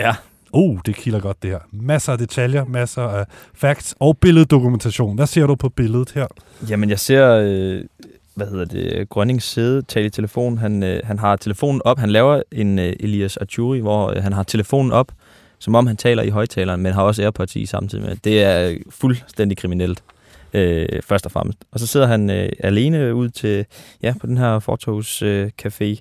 Ja. 0.00 0.14
Uh, 0.52 0.80
det 0.86 0.96
kilder 0.96 1.20
godt 1.20 1.42
det 1.42 1.50
her. 1.50 1.58
Masser 1.72 2.12
af 2.12 2.18
detaljer, 2.18 2.64
masser 2.64 3.02
af 3.02 3.26
facts 3.54 3.94
og 4.00 4.18
billeddokumentation. 4.18 5.16
Hvad 5.16 5.26
ser 5.26 5.46
du 5.46 5.54
på 5.54 5.68
billedet 5.68 6.10
her? 6.10 6.26
Jamen, 6.68 6.90
jeg 6.90 6.98
ser, 6.98 7.34
øh, 7.34 7.84
hvad 8.40 8.50
hedder 8.50 8.64
det, 8.64 9.08
Grønning 9.08 9.42
sidde, 9.42 9.82
tale 9.82 10.06
i 10.06 10.10
telefon. 10.10 10.58
Han, 10.58 10.82
øh, 10.82 11.00
han 11.04 11.18
har 11.18 11.36
telefonen 11.36 11.82
op. 11.84 11.98
Han 11.98 12.10
laver 12.10 12.42
en 12.52 12.78
øh, 12.78 12.92
Elias 13.00 13.36
Arturi, 13.36 13.78
hvor 13.78 14.10
øh, 14.16 14.22
han 14.22 14.32
har 14.32 14.42
telefonen 14.42 14.92
op, 14.92 15.12
som 15.58 15.74
om 15.74 15.86
han 15.86 15.96
taler 15.96 16.22
i 16.22 16.28
højtaleren, 16.28 16.82
men 16.82 16.92
har 16.92 17.02
også 17.02 17.22
AirPods 17.22 17.56
i 17.56 17.66
samtidig 17.66 18.04
med. 18.04 18.16
Det 18.24 18.42
er 18.42 18.76
fuldstændig 18.90 19.58
kriminelt, 19.58 20.02
øh, 20.52 20.88
først 21.02 21.26
og 21.26 21.32
fremmest. 21.32 21.58
Og 21.72 21.80
så 21.80 21.86
sidder 21.86 22.06
han 22.06 22.30
øh, 22.30 22.48
alene 22.58 23.14
ud 23.14 23.28
til, 23.28 23.66
ja, 24.02 24.14
på 24.20 24.26
den 24.26 24.38
her 24.38 24.58
fortogscafé. 24.58 25.24
øh, 25.24 25.50
café. 25.62 26.00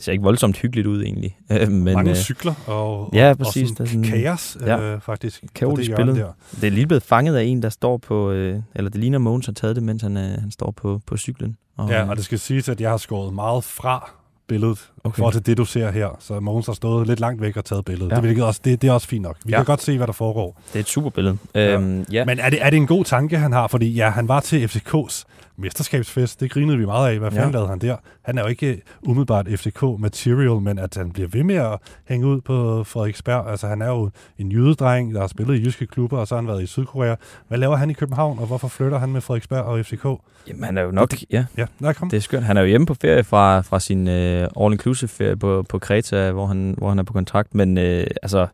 Det 0.00 0.04
ser 0.04 0.12
ikke 0.12 0.24
voldsomt 0.24 0.56
hyggeligt 0.58 0.86
ud 0.86 1.02
egentlig. 1.02 1.36
Øh, 1.50 1.68
men, 1.70 1.94
Mange 1.94 2.10
øh, 2.10 2.16
cykler 2.16 2.54
og, 2.66 3.10
ja, 3.12 3.34
præcis. 3.38 3.70
og 3.70 3.78
Der 3.78 3.84
er 3.84 3.88
sådan 3.88 4.04
sådan- 4.04 4.20
kaos, 4.22 4.56
Ja. 4.60 4.80
øh, 4.80 5.00
faktisk. 5.00 5.44
Kaotisk 5.54 5.90
billede. 5.96 6.18
Der. 6.18 6.32
Det 6.60 6.64
er 6.66 6.70
lige 6.70 6.86
blevet 6.86 7.02
fanget 7.02 7.36
af 7.36 7.42
en, 7.44 7.62
der 7.62 7.68
står 7.68 7.96
på, 7.96 8.30
øh, 8.30 8.58
eller 8.74 8.90
det 8.90 9.00
ligner 9.00 9.18
Mogens 9.18 9.46
har 9.46 9.52
taget 9.52 9.76
det, 9.76 9.82
mens 9.82 10.02
han, 10.02 10.16
øh, 10.16 10.22
han 10.40 10.50
står 10.50 10.70
på, 10.70 11.00
på 11.06 11.16
cyklen. 11.16 11.56
Og, 11.76 11.88
Ja, 11.90 12.02
øh, 12.02 12.08
og 12.08 12.16
det 12.16 12.24
skal 12.24 12.38
siges, 12.38 12.68
at 12.68 12.80
jeg 12.80 12.90
har 12.90 12.96
skåret 12.96 13.34
meget 13.34 13.64
fra 13.64 14.10
billedet, 14.48 14.90
okay. 15.04 15.18
For 15.22 15.30
til 15.30 15.46
det, 15.46 15.56
du 15.58 15.64
ser 15.64 15.90
her. 15.90 16.16
Så 16.20 16.40
Mogens 16.40 16.66
har 16.66 16.72
stået 16.72 17.06
lidt 17.06 17.20
langt 17.20 17.40
væk 17.42 17.56
og 17.56 17.64
taget 17.64 17.84
billedet. 17.84 18.10
Ja. 18.10 18.14
Det, 18.14 18.24
hvilket 18.24 18.44
også, 18.44 18.60
det, 18.64 18.82
det 18.82 18.88
er 18.88 18.92
også 18.92 19.08
fint 19.08 19.22
nok. 19.22 19.36
Vi 19.44 19.50
Ja. 19.52 19.56
kan 19.58 19.64
godt 19.64 19.82
se, 19.82 19.96
hvad 19.96 20.06
der 20.06 20.12
foregår. 20.12 20.60
Det 20.72 20.74
er 20.78 20.80
et 20.80 20.88
super 20.88 21.10
billede. 21.10 21.38
Ja. 21.54 21.74
Øhm, 21.74 22.04
ja. 22.12 22.24
Men 22.24 22.38
er 22.38 22.50
det, 22.50 22.58
er 22.64 22.70
det 22.70 22.76
en 22.76 22.86
god 22.86 23.04
tanke, 23.04 23.38
han 23.38 23.52
har? 23.52 23.66
Fordi 23.66 23.92
ja, 23.92 24.10
han 24.10 24.28
var 24.28 24.40
til 24.40 24.66
FCK's 24.66 25.24
mesterskabsfest. 25.60 26.40
Det 26.40 26.50
grinede 26.50 26.78
vi 26.78 26.86
meget 26.86 27.12
af. 27.12 27.18
Hvad 27.18 27.30
fanden 27.30 27.48
Ja. 27.50 27.52
lavede 27.52 27.68
han 27.68 27.78
der? 27.78 27.96
Han 28.22 28.38
er 28.38 28.42
jo 28.42 28.48
ikke 28.48 28.82
umiddelbart 29.02 29.46
FCK-material, 29.48 30.60
men 30.60 30.78
at 30.78 30.94
han 30.96 31.12
bliver 31.12 31.28
ved 31.28 31.42
med 31.42 31.54
at 31.54 31.78
hænge 32.08 32.26
ud 32.26 32.40
på 32.40 32.84
Frederiksberg. 32.84 33.50
Altså, 33.50 33.66
han 33.66 33.82
er 33.82 33.88
jo 33.88 34.10
en 34.38 34.52
jydedreng, 34.52 35.14
der 35.14 35.20
har 35.20 35.26
spillet 35.26 35.56
i 35.56 35.64
jyske 35.64 35.86
klubber, 35.86 36.18
og 36.18 36.28
så 36.28 36.34
har 36.34 36.42
han 36.42 36.48
været 36.48 36.62
i 36.62 36.66
Sydkorea. 36.66 37.14
Hvad 37.48 37.58
laver 37.58 37.76
han 37.76 37.90
i 37.90 37.92
København, 37.92 38.38
og 38.38 38.46
hvorfor 38.46 38.68
flytter 38.68 38.98
han 38.98 39.08
med 39.12 39.20
Frederiksberg 39.20 39.62
og 39.64 39.84
FCK? 39.86 40.04
Jamen, 40.48 40.64
han 40.64 40.78
er 40.78 40.82
jo 40.82 40.90
nok, 40.90 41.10
ja, 41.30 41.44
Ja, 41.56 41.66
nej, 41.80 41.92
kom. 41.92 42.10
det 42.10 42.16
er 42.16 42.20
skønt. 42.20 42.44
Han 42.44 42.56
er 42.56 42.60
jo 42.60 42.66
hjemme 42.66 42.86
på 42.86 42.94
ferie 42.94 43.24
fra, 43.24 43.60
fra 43.60 43.80
sin 43.80 44.08
øh, 44.08 44.48
all-inclusive 44.56 45.06
ferie 45.08 45.36
på, 45.36 45.62
på 45.68 45.78
Kreta, 45.78 46.30
hvor 46.30 46.46
han, 46.46 46.74
hvor 46.78 46.88
han 46.88 46.98
er 46.98 47.02
på 47.02 47.12
kontrakt. 47.12 47.54
Men 47.54 47.78
øh, 47.78 48.06
altså, 48.22 48.46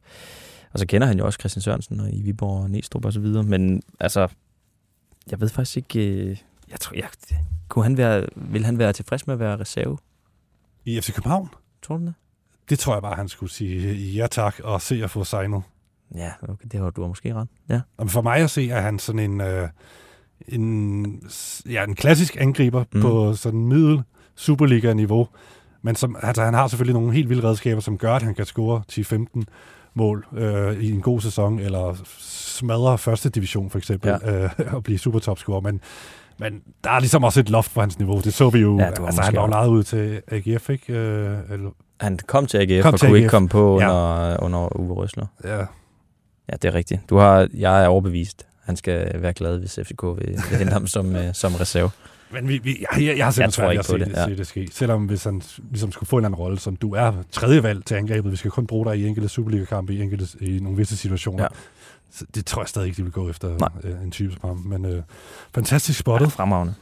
og 0.72 0.78
så 0.78 0.86
kender 0.86 1.06
han 1.06 1.18
jo 1.18 1.26
også 1.26 1.36
Christian 1.40 1.62
Sørensen 1.62 2.00
og 2.00 2.08
i 2.12 2.22
Viborg 2.22 2.62
og 2.62 2.70
Næstrup 2.70 3.04
og 3.04 3.12
så 3.12 3.20
videre. 3.20 3.42
Men 3.42 3.82
altså, 4.00 4.28
jeg 5.30 5.40
ved 5.40 5.48
faktisk 5.48 5.76
ikke, 5.76 6.00
øh, 6.30 6.36
jeg 6.70 6.80
tror, 6.80 6.96
jeg, 6.96 7.08
kunne 7.68 7.82
han 7.82 7.96
være, 7.96 8.26
vil 8.36 8.64
han 8.64 8.78
være 8.78 8.92
tilfreds 8.92 9.26
med 9.26 9.34
at 9.34 9.40
være 9.40 9.60
reserve? 9.60 9.98
I 10.84 11.00
FC 11.00 11.14
København? 11.14 11.48
Tror 11.82 11.96
du 11.96 12.04
det? 12.04 12.14
Det 12.70 12.78
tror 12.78 12.94
jeg 12.94 13.02
bare, 13.02 13.14
han 13.14 13.28
skulle 13.28 13.52
sige 13.52 13.94
ja 13.94 14.26
tak, 14.26 14.60
og 14.64 14.82
se 14.82 15.04
at 15.04 15.10
få 15.10 15.24
signet. 15.24 15.62
Ja, 16.14 16.32
okay, 16.42 16.68
det 16.72 16.80
har 16.80 16.90
du 16.90 17.06
måske 17.06 17.34
ret. 17.34 17.48
Ja. 17.68 17.80
Og 17.96 18.10
for 18.10 18.22
mig 18.22 18.36
at 18.36 18.50
se, 18.50 18.70
er 18.70 18.80
han 18.80 18.98
sådan 18.98 19.18
en, 19.18 19.40
øh, 19.40 19.68
en, 20.48 21.22
ja, 21.70 21.84
en 21.84 21.94
klassisk 21.94 22.36
angriber 22.40 22.84
mm. 22.92 23.00
på 23.00 23.34
sådan 23.34 23.66
middel 23.66 24.02
Superliga-niveau. 24.34 25.28
Men 25.82 25.94
som, 25.94 26.16
altså, 26.22 26.44
han 26.44 26.54
har 26.54 26.68
selvfølgelig 26.68 26.94
nogle 26.94 27.12
helt 27.12 27.28
vilde 27.28 27.48
redskaber, 27.48 27.80
som 27.80 27.98
gør, 27.98 28.14
at 28.14 28.22
han 28.22 28.34
kan 28.34 28.44
score 28.44 28.82
10-15 28.92 29.42
mål 29.94 30.26
øh, 30.36 30.80
i 30.80 30.90
en 30.90 31.00
god 31.00 31.20
sæson, 31.20 31.58
eller 31.58 31.96
smadre 32.18 32.98
første 32.98 33.28
division 33.28 33.70
for 33.70 33.78
eksempel, 33.78 34.18
ja. 34.22 34.44
øh, 34.44 34.50
og 34.74 34.82
blive 34.82 34.98
supertopscorer. 34.98 35.60
Men, 35.60 35.80
men 36.38 36.62
der 36.84 36.90
er 36.90 37.00
ligesom 37.00 37.24
også 37.24 37.40
et 37.40 37.50
loft 37.50 37.74
på 37.74 37.80
hans 37.80 37.98
niveau. 37.98 38.20
Det 38.20 38.34
så 38.34 38.50
vi 38.50 38.58
jo. 38.58 38.78
Ja, 38.78 38.90
du 38.90 39.00
har 39.02 39.06
altså, 39.06 39.22
han 39.22 39.34
var 39.36 39.42
jo 39.42 39.46
lejet 39.48 39.68
ud 39.68 39.82
til 39.82 40.20
AGF, 40.28 40.70
ikke? 40.70 40.92
Øh, 40.92 41.38
eller, 41.50 41.70
Han 42.00 42.18
kom 42.26 42.46
til 42.46 42.58
AGF 42.58 42.82
Kom 42.82 42.94
og 42.94 43.00
til 43.00 43.08
kunne 43.08 43.18
ikke 43.18 43.26
AGF. 43.26 43.30
komme 43.30 43.48
på 43.48 43.80
Ja. 43.80 43.86
under, 43.88 44.36
under 44.42 44.76
Uwe 44.80 44.94
Røsler. 44.94 45.26
ja. 45.44 45.58
Ja, 46.52 46.56
det 46.62 46.64
er 46.64 46.74
rigtigt. 46.74 47.00
Du 47.10 47.16
har, 47.16 47.48
jeg 47.54 47.84
er 47.84 47.88
overbevist. 47.88 48.46
Han 48.64 48.76
skal 48.76 49.22
være 49.22 49.32
glad, 49.32 49.58
hvis 49.58 49.78
FCK 49.82 50.02
vil, 50.02 50.16
vil 50.50 50.58
hente 50.58 50.72
ham 50.72 50.86
som, 50.96 51.16
øh, 51.16 51.34
som 51.34 51.54
reserve. 51.54 51.90
Men 52.30 52.48
vi, 52.48 52.58
vi, 52.58 52.84
jeg, 52.96 53.02
jeg, 53.06 53.16
jeg 53.16 53.24
har 53.24 53.26
Jeg 53.26 53.34
simpelthen 53.34 53.50
tror 53.52 53.62
svært 53.62 53.68
ved 53.68 53.72
ikke 53.72 53.80
at 53.80 53.86
se 53.86 53.98
det, 53.98 54.06
det, 54.06 54.16
ja. 54.16 54.24
se 54.24 54.36
det 54.36 54.46
ske. 54.46 54.68
Selvom 54.72 55.04
hvis 55.06 55.24
han 55.24 55.42
ligesom 55.70 55.92
skulle 55.92 56.08
få 56.08 56.16
en 56.16 56.20
eller 56.20 56.28
anden 56.28 56.38
rolle, 56.38 56.58
som 56.58 56.76
du 56.76 56.94
er 56.94 57.12
tredje 57.32 57.62
valg 57.62 57.84
til 57.84 57.94
angrebet, 57.94 58.32
vi 58.32 58.36
skal 58.36 58.50
kun 58.50 58.66
bruge 58.66 58.86
dig 58.86 58.98
i 58.98 59.06
enkelte 59.06 59.28
Superliga-kampe 59.28 59.94
i, 59.94 60.02
enkelte, 60.02 60.26
i 60.40 60.58
nogle 60.60 60.76
visse 60.76 60.96
situationer. 60.96 61.42
Ja. 61.42 61.48
Det 62.34 62.46
tror 62.46 62.62
jeg 62.62 62.68
stadig 62.68 62.86
ikke, 62.86 62.96
de 62.96 63.02
vil 63.02 63.12
gå 63.12 63.30
efter 63.30 63.58
Nej. 63.58 63.68
øh, 63.84 64.02
en 64.04 64.10
type 64.10 64.32
som 64.32 64.40
ham. 64.48 64.56
Men 64.66 64.84
øh, 64.84 65.02
fantastisk 65.54 65.98
Ja, 65.98 66.00
spottet. 66.02 66.32
fremragende. 66.32 66.74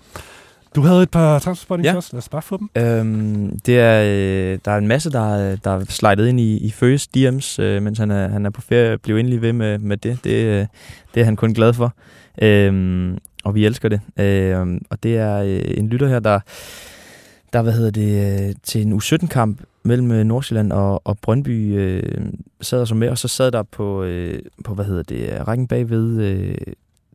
Du 0.75 0.83
havde 0.83 1.03
et 1.03 1.11
par 1.11 1.39
transferspottings 1.39 1.87
Ja. 1.93 1.97
også. 1.97 2.09
Lad 2.13 2.19
os 2.19 2.29
bare 2.29 2.43
få 2.43 2.57
dem. 2.57 2.69
Øhm, 2.77 3.59
det 3.67 3.79
er, 3.79 4.03
øh, 4.03 4.59
der 4.65 4.71
er 4.73 4.79
en 4.79 4.89
masse, 4.89 5.11
der, 5.11 5.35
er- 5.37 5.57
der 5.57 5.71
er 5.71 5.85
slidet 5.89 6.29
ind 6.29 6.41
i, 6.41 6.57
i 6.59 6.71
Føs 6.71 7.09
DM's, 7.17 7.63
øh, 7.63 7.83
mens 7.83 7.99
han 7.99 8.11
er, 8.11 8.29
han 8.29 8.47
er 8.47 8.51
på 8.51 8.61
ferie. 8.61 8.99
Bliv 8.99 9.17
endelig 9.17 9.43
ved 9.43 9.53
med, 9.53 9.79
med 9.79 9.97
det. 9.97 10.19
Det, 10.25 10.31
øh, 10.45 10.67
det 11.15 11.21
er 11.21 11.25
han 11.25 11.37
kun 11.37 11.55
glad 11.55 11.73
for. 11.73 11.95
Øhm, 12.43 13.19
og 13.45 13.55
vi 13.55 13.67
elsker 13.67 13.89
det. 13.89 14.01
Øhm, 14.17 14.83
og 14.91 15.03
det 15.03 15.17
er 15.17 15.37
øh, 15.37 15.61
en 15.79 15.89
lytter 15.89 16.09
her, 16.09 16.19
der, 16.21 16.41
der 17.53 17.63
hvad 17.63 17.73
hedder 17.73 17.91
det, 17.91 18.49
øh, 18.49 18.55
til 18.63 18.83
en 18.83 18.93
U17-kamp 18.93 19.61
mellem 19.85 20.11
øh, 20.11 20.25
Nordsjælland 20.25 20.73
og, 20.73 21.07
og 21.07 21.19
Brøndby 21.19 21.77
øh, 21.79 22.33
sad 22.61 22.81
og 22.81 22.89
så 22.89 22.95
med, 22.95 23.09
og 23.09 23.19
så 23.19 23.29
sad 23.29 23.51
der 23.51 23.63
på, 23.63 24.03
øh, 24.03 24.43
på 24.65 24.75
hvad 24.75 24.85
hedder 24.85 25.03
det, 25.03 25.33
øh, 25.33 25.49
rækken 25.49 25.69
bagved 25.69 26.21
øh, 26.21 26.57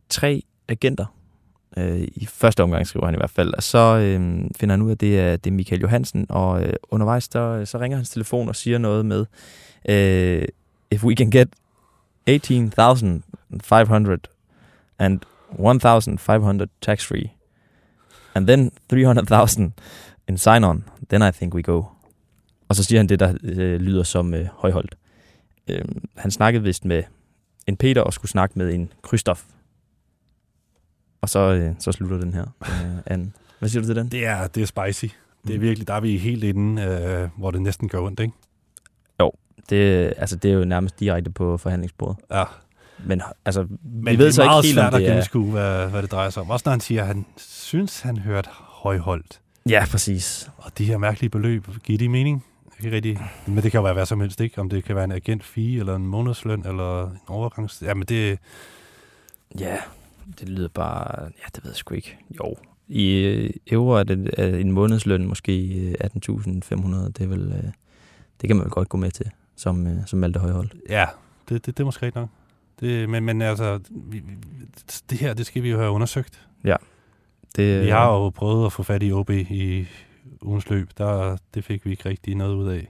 tre 0.08 0.42
agenter, 0.68 1.06
øh, 1.76 2.00
i 2.00 2.26
første 2.26 2.62
omgang, 2.62 2.86
skriver 2.86 3.06
han 3.06 3.14
i 3.14 3.18
hvert 3.18 3.30
fald. 3.30 3.54
Og 3.54 3.62
så 3.62 3.78
øh, 3.78 4.20
finder 4.56 4.72
han 4.72 4.82
ud 4.82 4.88
af, 4.88 4.94
at 4.94 5.00
det 5.00 5.20
er, 5.20 5.36
det 5.36 5.50
er 5.50 5.54
Michael 5.54 5.80
Johansen, 5.80 6.26
og 6.28 6.62
øh, 6.62 6.72
undervejs 6.90 7.28
der, 7.28 7.64
så 7.64 7.78
ringer 7.78 7.96
hans 7.96 8.10
telefon 8.10 8.48
og 8.48 8.56
siger 8.56 8.78
noget 8.78 9.06
med, 9.06 9.26
øh, 9.88 10.48
if 10.90 11.04
we 11.04 11.14
can 11.14 11.30
get 11.30 11.48
18,500 12.26 14.20
and 14.98 15.20
1,500 15.58 16.70
tax-free, 16.80 17.28
and 18.34 18.46
then 18.46 18.70
300,000 18.90 19.72
in 20.28 20.38
sign-on, 20.38 20.84
then 21.08 21.22
I 21.22 21.30
think 21.30 21.54
we 21.54 21.62
go. 21.62 21.84
Og 22.70 22.76
så 22.76 22.84
siger 22.84 22.98
han 22.98 23.08
det, 23.08 23.20
der 23.20 23.34
øh, 23.42 23.80
lyder 23.80 24.02
som 24.02 24.34
øh, 24.34 24.46
højholdt. 24.52 24.94
Øh, 25.68 25.84
han 26.16 26.30
snakkede 26.30 26.62
vist 26.64 26.84
med 26.84 27.02
en 27.66 27.76
Peter 27.76 28.02
og 28.02 28.12
skulle 28.12 28.30
snakke 28.30 28.58
med 28.58 28.74
en 28.74 28.92
Christoph. 29.06 29.40
Og 31.20 31.28
så, 31.28 31.38
øh, 31.38 31.74
så 31.78 31.92
slutter 31.92 32.18
den 32.18 32.34
her. 32.34 32.44
Øh, 32.62 32.98
Anne. 33.06 33.32
Hvad 33.58 33.68
siger 33.68 33.82
du 33.82 33.86
til 33.86 33.96
den? 33.96 34.08
Det 34.08 34.26
er, 34.26 34.46
det 34.46 34.62
er 34.62 34.66
spicy. 34.66 35.14
Det 35.46 35.54
er 35.54 35.58
Mm. 35.58 35.62
virkelig, 35.62 35.88
der 35.88 35.94
er 35.94 36.00
vi 36.00 36.16
helt 36.18 36.44
inde, 36.44 36.82
øh, 36.82 37.28
hvor 37.38 37.50
det 37.50 37.62
næsten 37.62 37.88
gør 37.88 38.00
ondt, 38.00 38.20
ikke? 38.20 38.32
Det, 39.70 40.12
altså, 40.16 40.36
det 40.36 40.50
er 40.50 40.54
jo 40.54 40.64
nærmest 40.64 41.00
direkte 41.00 41.30
på 41.30 41.56
forhandlingsbordet. 41.56 42.16
Ja. 42.30 42.44
Men 43.06 43.22
altså, 43.44 43.66
Men 43.82 44.12
vi 44.12 44.18
ved 44.18 44.32
så 44.32 44.44
meget 44.44 44.64
ikke 44.64 44.68
helt, 44.68 44.78
om 44.78 44.82
svært 44.82 44.94
at 44.94 45.00
det 45.00 45.06
er... 45.06 45.10
gennemskue, 45.10 45.50
hvad, 45.50 45.88
hvad 45.88 46.02
det 46.02 46.10
drejer 46.12 46.30
sig 46.30 46.42
om. 46.42 46.50
Også 46.50 46.62
når 46.66 46.70
han 46.70 46.80
siger, 46.80 47.00
at 47.00 47.06
han 47.06 47.26
synes, 47.36 48.00
han 48.00 48.16
hørte 48.16 48.48
højholdt. 48.52 49.40
Ja, 49.68 49.84
præcis. 49.90 50.50
Og 50.56 50.78
de 50.78 50.84
her 50.84 50.98
mærkelige 50.98 51.30
beløb, 51.30 51.66
giver 51.84 51.98
de 51.98 52.08
mening? 52.08 52.44
Ikke 52.84 52.96
rigtig. 52.96 53.18
Men 53.46 53.56
det 53.56 53.70
kan 53.70 53.78
jo 53.78 53.82
være 53.82 53.92
hvad 53.92 54.06
som 54.06 54.20
helst, 54.20 54.40
ikke? 54.40 54.60
Om 54.60 54.68
det 54.68 54.84
kan 54.84 54.96
være 54.96 55.04
en 55.04 55.12
agent 55.12 55.44
fee, 55.44 55.78
eller 55.78 55.96
en 55.96 56.06
månedsløn, 56.06 56.66
eller 56.66 57.10
en 57.10 57.18
overgangs... 57.28 57.82
Jamen 57.82 58.06
det... 58.06 58.38
Ja, 59.58 59.76
det 60.40 60.48
lyder 60.48 60.68
bare... 60.68 61.22
Ja, 61.22 61.44
det 61.54 61.64
ved 61.64 61.70
jeg 61.70 61.76
sgu 61.76 61.94
ikke. 61.94 62.18
Jo. 62.38 62.56
I 62.88 63.16
øh, 63.16 63.50
euro 63.70 63.90
er 63.90 64.02
det 64.02 64.30
er 64.38 64.56
en 64.56 64.72
månedsløn 64.72 65.26
måske 65.26 65.78
øh, 65.78 65.94
18.500. 66.04 66.96
Det 67.06 67.20
er 67.20 67.26
vel... 67.26 67.52
Øh, 67.52 67.70
det 68.40 68.48
kan 68.48 68.56
man 68.56 68.64
vel 68.64 68.70
godt 68.70 68.88
gå 68.88 68.98
med 68.98 69.10
til, 69.10 69.30
som, 69.56 69.86
øh, 69.86 70.06
som 70.06 70.18
Malte 70.18 70.40
Højholdt. 70.40 70.74
Ja, 70.88 71.06
det, 71.48 71.66
det, 71.66 71.78
det 71.78 71.80
er 71.80 71.84
måske 71.84 72.06
rigtigt 72.06 72.20
nok. 72.20 72.28
Det, 72.80 73.08
men, 73.08 73.24
men 73.24 73.42
altså, 73.42 73.80
vi, 73.90 74.22
det 75.10 75.18
her, 75.18 75.34
det 75.34 75.46
skal 75.46 75.62
vi 75.62 75.70
jo 75.70 75.78
have 75.78 75.90
undersøgt. 75.90 76.46
Det, 77.56 77.84
Vi 77.84 77.88
har 77.90 78.12
jo 78.12 78.30
prøvet 78.30 78.66
at 78.66 78.72
få 78.72 78.82
fat 78.82 79.02
i 79.02 79.12
OB 79.12 79.30
i 79.30 79.86
ugens 80.42 80.70
løb. 80.70 80.88
Der, 80.98 81.36
det 81.54 81.64
fik 81.64 81.84
vi 81.86 81.90
ikke 81.90 82.08
rigtig 82.08 82.34
noget 82.34 82.54
ud 82.54 82.68
af. 82.68 82.88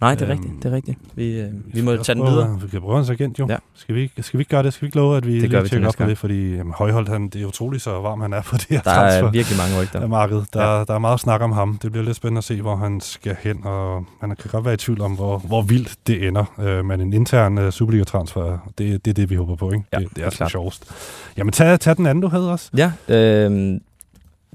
Nej, 0.00 0.14
det 0.14 0.22
er 0.22 0.30
Øhm, 0.30 0.40
rigtigt. 0.40 0.62
Det 0.62 0.72
er 0.72 0.76
rigtigt. 0.76 0.98
Vi, 1.14 1.40
øh, 1.40 1.48
vi 1.74 1.82
må 1.82 1.96
tage 1.96 2.16
den 2.18 2.26
videre. 2.26 2.58
Vi 2.62 2.68
kan 2.68 2.80
prøve 2.80 2.96
hans 2.96 3.10
agent, 3.10 3.38
jo. 3.38 3.46
Ja. 3.48 3.56
Skal, 3.74 3.94
vi, 3.94 4.00
ikke- 4.02 4.22
skal 4.22 4.38
vi 4.38 4.40
ikke 4.42 4.50
gøre 4.50 4.62
det? 4.62 4.72
Skal 4.72 4.82
vi 4.82 4.86
ikke 4.86 4.96
love, 4.96 5.16
at 5.16 5.26
vi 5.26 5.32
Det 5.40 5.50
lige 5.50 5.64
tjekker 5.68 5.88
op 5.88 5.94
på 5.98 6.04
det? 6.04 6.18
Fordi 6.18 6.54
jamen, 6.54 6.72
Højholdt, 6.72 7.08
han, 7.08 7.28
det 7.28 7.42
er 7.42 7.46
utroligt 7.46 7.82
så 7.82 7.90
varm 8.00 8.20
han 8.20 8.32
er 8.32 8.42
på 8.42 8.56
det 8.56 8.66
her 8.70 8.80
Der 8.80 8.90
er 8.90 8.94
transfer. 9.10 9.30
virkelig 9.30 9.58
mange 9.58 9.82
rygter. 9.82 10.00
af 10.00 10.08
markedet. 10.08 10.46
Der, 10.54 10.62
Ja. 10.78 10.84
der 10.84 10.94
er 10.94 10.98
meget 10.98 11.20
snak 11.20 11.40
om 11.40 11.52
ham. 11.52 11.78
Det 11.82 11.92
bliver 11.92 12.04
lidt 12.04 12.16
spændende 12.16 12.38
at 12.38 12.44
se, 12.44 12.62
hvor 12.62 12.76
han 12.76 13.00
skal 13.00 13.36
hen, 13.40 13.60
og 13.66 14.04
man 14.22 14.36
kan 14.36 14.50
godt 14.50 14.64
være 14.64 14.74
i 14.74 14.76
tvivl 14.76 15.00
om, 15.00 15.12
hvor, 15.14 15.38
hvor 15.38 15.62
vildt 15.62 15.96
det 16.06 16.26
ender. 16.28 16.54
Øh, 16.60 16.84
men 16.84 17.00
en 17.00 17.12
intern 17.12 17.58
uh, 17.58 17.70
Superliga-transfer, 17.70 18.58
det, 18.78 19.04
det 19.04 19.10
er 19.10 19.14
det, 19.14 19.30
vi 19.30 19.34
håber 19.34 19.56
på. 19.56 19.70
Ikke? 19.72 19.84
Ja, 19.92 19.98
det, 19.98 20.08
det 20.08 20.16
det 20.16 20.22
er 20.22 20.26
er 20.26 20.30
så 20.30 20.46
sjovest. 20.48 20.90
Jamen, 21.36 21.52
tag, 21.52 21.80
tag 21.80 21.96
den 21.96 22.06
anden, 22.06 22.22
du 22.22 22.28
havde 22.28 22.52
også. 22.52 22.70
Ja, 22.76 22.92
øh, 23.08 23.80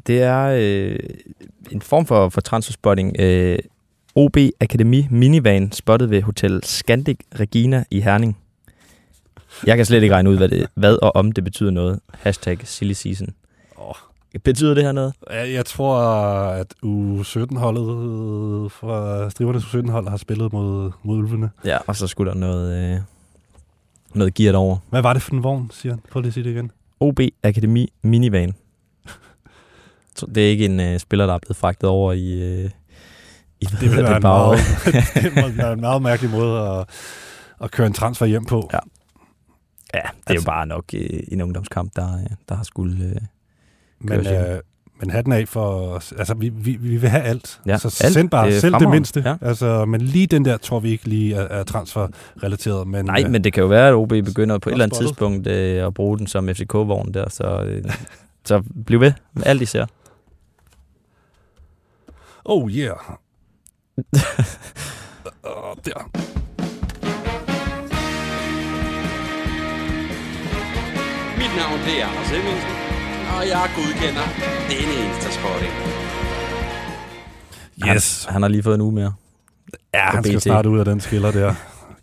det 0.08 0.22
er 0.22 0.58
øh, 0.60 1.00
en 1.72 1.82
form 1.82 2.06
for, 2.06 2.30
for 2.30 2.42
transferspotting. 2.42 3.16
Øh, 3.20 3.60
OB 4.16 4.38
Akademi 4.60 5.08
Minivan 5.12 5.72
spottet 5.72 6.10
ved 6.10 6.22
Hotel 6.22 6.64
Scandic 6.64 7.18
Regina 7.40 7.84
i 7.92 8.02
Herning. 8.02 8.38
Jeg 9.66 9.78
kan 9.78 9.86
slet 9.86 10.04
ikke 10.04 10.16
regne 10.16 10.30
ud, 10.30 10.38
hvad, 10.38 10.50
det, 10.50 10.68
hvad 10.74 10.98
og 11.02 11.16
om 11.16 11.32
det 11.32 11.44
betyder 11.44 11.72
noget. 11.72 12.00
Hashtag 12.14 12.58
silly 12.64 12.94
season. 12.94 13.28
Oh. 13.76 13.94
Betyder 14.44 14.74
det 14.74 14.84
her 14.84 14.92
noget? 14.92 15.14
Jeg, 15.32 15.54
jeg 15.54 15.66
tror, 15.66 15.98
at 16.52 16.74
U17-holdet 16.86 18.72
fra 18.72 19.30
Strivernes 19.30 19.64
U17-hold 19.64 20.10
har 20.10 20.18
spillet 20.18 20.54
mod, 20.54 20.92
mod 21.04 21.18
Ulvene. 21.18 21.50
Ja, 21.66 21.78
og 21.88 21.96
så 21.96 22.08
skulle 22.08 22.32
der 22.32 22.38
noget, 22.38 22.94
øh, 22.94 23.00
noget 24.14 24.34
gearet 24.34 24.56
over. 24.56 24.78
Hvad 24.90 25.02
var 25.02 25.14
det 25.14 25.22
for 25.22 25.32
en 25.32 25.44
vogn, 25.44 25.72
siger 25.74 25.94
han? 25.94 26.02
Prøv 26.12 26.22
lige 26.22 26.28
at 26.28 26.34
sige 26.34 26.44
det 26.44 26.50
igen. 26.52 26.72
OB 27.00 27.20
Akademi 27.44 27.94
Minivan. 28.02 28.54
Det 30.26 30.46
er 30.46 30.50
ikke 30.50 30.66
en 30.66 30.80
øh, 30.80 31.00
spiller, 31.00 31.26
der 31.26 31.34
er 31.34 31.40
blevet 31.40 31.58
fragtet 31.58 31.90
over 31.90 32.14
i... 32.14 32.42
Øh, 32.42 32.70
i 33.62 33.66
Det 33.66 33.82
vil 33.92 34.04
være 34.04 34.16
en 34.16 34.22
meget, 34.22 34.60
det 35.16 35.58
være 35.58 35.74
en 35.74 35.82
meget 35.82 36.02
mærkelig 36.02 36.32
måde 36.32 36.60
at, 36.62 36.86
at 37.64 37.72
køre 37.72 37.88
en 37.88 37.94
transfer 37.94 38.26
hjem 38.26 38.46
på. 38.46 38.70
Ja. 38.74 38.80
Ja, 39.94 40.00
det 40.00 40.06
er 40.06 40.10
Altså- 40.32 40.44
jo 40.44 40.46
bare 40.46 40.68
nok 40.68 40.84
øh, 40.94 41.20
en 41.32 41.42
ungdomskamp, 41.42 41.92
der, 41.96 42.14
øh, 42.18 42.26
der 42.50 42.56
har 42.56 42.64
skulle... 42.64 43.06
Øh, 43.06 43.16
Men, 44.00 44.28
øh, 44.28 44.60
men 45.02 45.10
hatten 45.10 45.34
af 45.34 45.48
for... 45.48 45.94
Altså, 46.20 46.34
vi, 46.34 46.50
vi, 46.50 46.72
vi 46.80 46.98
vil 46.98 47.10
have 47.10 47.24
alt. 47.24 47.60
Ja, 47.66 47.78
så 47.78 47.88
alt. 48.04 48.14
send 48.14 48.30
bare 48.30 48.52
er 48.52 48.60
selv 48.60 48.76
det 48.80 48.90
mindste. 48.90 49.24
Ja. 49.26 49.36
Altså, 49.42 49.86
men 49.86 50.02
lige 50.02 50.28
den 50.28 50.46
der 50.46 50.58
tror 50.58 50.80
vi 50.80 50.90
ikke 50.90 51.08
lige 51.08 51.36
er, 51.36 51.42
er 51.42 51.64
transferrelateret. 51.64 52.88
Men, 52.88 53.06
nej, 53.06 53.24
øh, 53.26 53.32
men 53.32 53.44
det 53.44 53.54
kan 53.54 53.62
jo 53.62 53.68
være, 53.68 53.88
at 53.88 53.94
OB 53.94 54.10
begynder 54.10 54.58
på 54.58 54.70
et 54.70 54.74
eller 54.74 54.86
andet 54.86 54.96
spottet. 54.96 55.10
tidspunkt 55.10 55.48
øh, 55.48 55.86
at 55.88 55.94
bruge 55.94 56.18
den 56.18 56.28
som 56.28 56.48
FCK-vogn 56.50 57.14
der, 57.14 57.30
så, 57.30 57.64
øh, 57.64 57.84
så 58.46 58.64
bliv 58.86 59.00
ved 59.02 59.14
med 59.34 59.44
alt 59.46 59.62
især. 59.62 59.86
Oh 62.50 62.70
yeah. 62.70 62.98
uh, 65.50 65.76
der. 65.86 66.00
Mit 71.38 71.52
navn 71.58 71.80
det 71.86 72.02
er 72.02 72.08
Anders 72.08 72.30
Hemmingsen, 72.30 72.72
og 73.36 73.48
jeg 73.48 73.70
godkender 73.76 74.28
denne 74.70 74.94
Instaspotting. 75.06 75.74
Yes. 77.88 78.26
Han, 78.26 78.34
han 78.34 78.42
har 78.42 78.50
lige 78.50 78.64
fået 78.64 78.76
en 78.76 78.82
uge 78.82 78.92
mere. 78.92 79.14
Ja, 79.94 80.00
han 80.00 80.24
skal 80.24 80.38
BT. 80.38 80.44
snart 80.44 80.66
ud 80.66 80.80
af 80.80 80.86
den 80.86 81.00
skiller 81.00 81.32
der. 81.32 81.54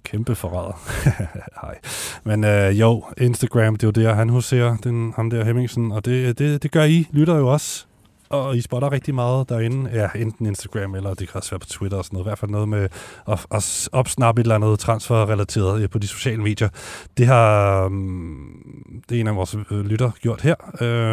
Kæmpe 0.03 0.35
forræder. 0.35 0.81
Hej. 1.63 1.79
Men 2.25 2.45
øh, 2.45 2.81
jo, 2.81 3.05
Instagram, 3.19 3.77
det 3.77 3.83
er 3.83 4.03
jo 4.03 4.09
der, 4.09 4.15
han 4.15 4.29
huserer, 4.29 4.77
den, 4.77 5.13
ham 5.17 5.31
der 5.31 5.45
Hemmingsen, 5.45 5.93
og 5.93 6.05
det, 6.05 6.39
det, 6.39 6.63
det 6.63 6.71
gør 6.71 6.85
I, 6.85 7.09
lytter 7.13 7.37
jo 7.37 7.53
også. 7.53 7.87
Og 8.35 8.57
I 8.57 8.61
spotter 8.61 8.93
rigtig 8.93 9.15
meget 9.15 9.49
derinde. 9.49 9.91
Ja, 9.93 10.09
enten 10.15 10.47
Instagram, 10.47 10.95
eller 10.95 11.15
det 11.15 11.29
kan 11.29 11.37
også 11.39 11.51
være 11.51 11.59
på 11.59 11.67
Twitter 11.67 11.99
og 11.99 12.05
sådan 12.05 12.17
noget. 12.17 12.27
I 12.27 12.29
hvert 12.29 12.39
fald 12.39 12.51
noget 12.51 12.69
med 12.69 12.89
at, 13.29 13.47
at 13.51 13.89
opsnappe 13.93 14.41
et 14.41 14.45
eller 14.45 14.55
andet 14.55 14.79
transferrelateret 14.79 15.83
øh, 15.83 15.91
på 15.91 15.99
de 15.99 16.07
sociale 16.07 16.43
medier. 16.43 16.69
Det 17.17 17.27
har 17.27 17.85
um, 17.85 19.03
det 19.09 19.17
er 19.17 19.21
en 19.21 19.27
af 19.27 19.37
vores 19.37 19.57
øh, 19.71 19.81
lytter 19.81 20.11
gjort 20.21 20.41
her. 20.41 20.55